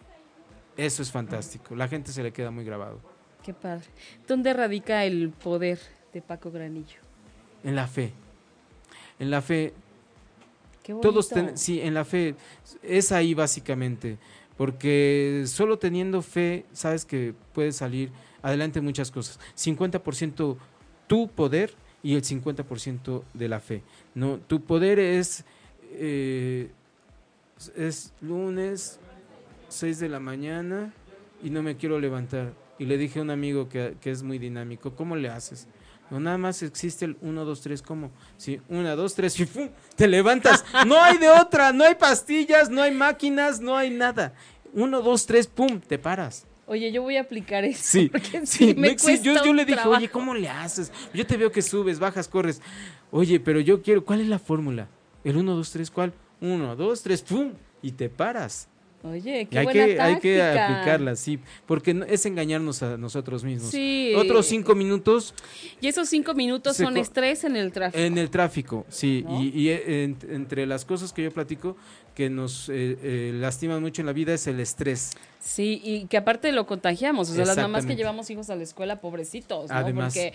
[0.77, 1.77] eso es fantástico.
[1.77, 3.01] La gente se le queda muy grabado.
[3.43, 3.87] Qué padre.
[4.27, 5.79] ¿Dónde radica el poder
[6.13, 7.01] de Paco Granillo?
[7.65, 8.13] En la fe.
[9.19, 9.73] En la fe.
[10.83, 12.35] Qué Todos sí, en la fe.
[12.83, 14.19] Es ahí básicamente
[14.61, 19.41] porque solo teniendo fe sabes que puedes salir adelante muchas cosas.
[19.57, 20.59] 50%
[21.07, 23.83] tu poder y el 50% de la fe.
[24.15, 25.47] No, tu poder es
[25.93, 26.71] eh,
[27.75, 29.01] es lunes
[29.71, 30.93] 6 de la mañana
[31.43, 32.53] y no me quiero levantar.
[32.79, 35.69] Y le dije a un amigo que, que es muy dinámico, ¿cómo le haces?
[36.11, 38.11] No, nada más existe el 1, 2, 3, ¿cómo?
[38.37, 39.69] Sí, 1, 2, 3 y ¡fum!
[39.95, 40.65] te levantas.
[40.87, 44.35] No hay de otra, no hay pastillas, no hay máquinas, no hay nada.
[44.73, 45.81] 1, 2, 3, ¡pum!
[45.81, 46.47] te paras.
[46.67, 47.83] Oye, yo voy a aplicar eso.
[47.83, 48.11] Sí,
[48.45, 50.93] sí, me yo, yo le dije, oye, ¿cómo le haces?
[51.13, 52.61] Yo te veo que subes, bajas, corres.
[53.11, 54.89] Oye, pero yo quiero, ¿cuál es la fórmula?
[55.25, 56.13] El 1, 2, 3, ¿cuál?
[56.41, 57.53] 1, 2, 3, ¡pum!
[57.83, 58.69] Y te paras.
[59.03, 63.71] Oye, qué hay buena que, Hay que aplicarla, sí, porque es engañarnos a nosotros mismos.
[63.71, 64.13] Sí.
[64.15, 65.35] Otros cinco minutos.
[65.81, 68.03] Y esos cinco minutos son estrés en el tráfico.
[68.03, 69.25] En el tráfico, sí.
[69.31, 71.77] Y, entre las cosas que yo platico
[72.21, 75.13] que nos eh, eh, lastiman mucho en la vida es el estrés.
[75.39, 77.31] Sí, y que aparte lo contagiamos.
[77.31, 79.75] O sea, las mamás que llevamos hijos a la escuela, pobrecitos, ¿no?
[79.75, 80.35] Además, porque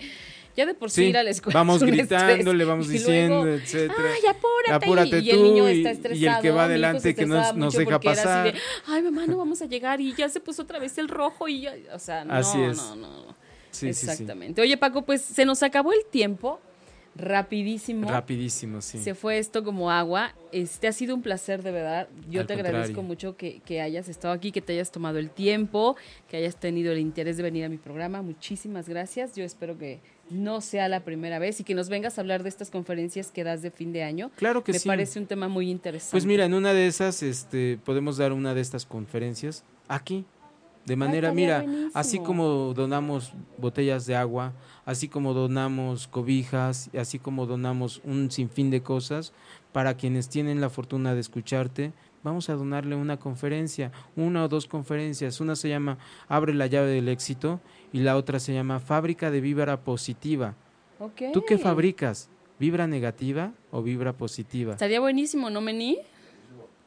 [0.56, 1.60] ya de por sí, ir a la escuela.
[1.60, 4.02] Vamos gritando, le vamos diciendo, etcétera.
[4.16, 4.26] Ay,
[4.74, 5.20] apúrate.
[5.20, 6.20] y, el niño está estresado.
[6.20, 8.52] Y el que va adelante que nos, nos deja pasar.
[8.88, 11.60] Ay, mamá, no vamos a llegar y ya se puso otra vez el rojo y
[11.60, 11.74] ya.
[11.94, 12.78] O sea, no, Así es.
[12.78, 13.36] no, no.
[13.70, 14.60] Sí, Exactamente.
[14.60, 16.60] Oye, Paco, pues se nos acabó el tiempo
[17.16, 18.08] rapidísimo.
[18.08, 18.98] Rapidísimo, sí.
[18.98, 20.34] Se fue esto como agua.
[20.52, 22.08] Este ha sido un placer de verdad.
[22.28, 25.96] Yo te agradezco mucho que, que, hayas estado aquí, que te hayas tomado el tiempo,
[26.28, 28.22] que hayas tenido el interés de venir a mi programa.
[28.22, 29.34] Muchísimas gracias.
[29.34, 30.00] Yo espero que
[30.30, 33.44] no sea la primera vez y que nos vengas a hablar de estas conferencias que
[33.44, 34.30] das de fin de año.
[34.36, 34.88] Claro que Me sí.
[34.88, 36.12] Me parece un tema muy interesante.
[36.12, 40.24] Pues mira, en una de esas este, podemos dar una de estas conferencias aquí.
[40.84, 44.52] De manera, mira, así como donamos botellas de agua,
[44.86, 49.34] así como donamos cobijas, así como donamos un sinfín de cosas,
[49.72, 54.66] para quienes tienen la fortuna de escucharte, vamos a donarle una conferencia, una o dos
[54.66, 55.40] conferencias.
[55.40, 57.60] Una se llama Abre la llave del éxito
[57.92, 60.54] y la otra se llama Fábrica de vibra positiva.
[61.32, 62.30] ¿Tú qué fabricas?
[62.58, 64.72] ¿Vibra negativa o vibra positiva?
[64.72, 65.98] Estaría buenísimo, ¿no, Mení?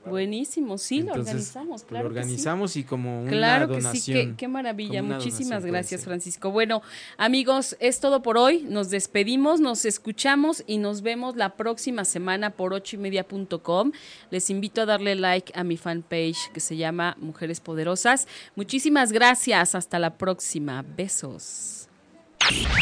[0.09, 2.03] Buenísimo, sí, lo organizamos, claro.
[2.03, 4.17] Lo organizamos y como una claro donación.
[4.17, 5.01] Que sí, qué, maravilla.
[5.01, 6.51] Muchísimas gracias, Francisco.
[6.51, 6.81] Bueno,
[7.17, 8.65] amigos, es todo por hoy.
[8.67, 13.63] Nos despedimos, nos escuchamos y nos vemos la próxima semana por ocho y media punto
[13.63, 13.91] com.
[14.31, 18.27] Les invito a darle like a mi fanpage que se llama Mujeres Poderosas.
[18.55, 19.75] Muchísimas gracias.
[19.75, 20.83] Hasta la próxima.
[20.97, 21.87] Besos.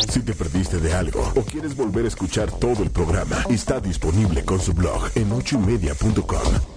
[0.09, 4.45] Si te perdiste de algo o quieres volver a escuchar todo el programa, está disponible
[4.45, 6.76] con su blog en ochoymedia.com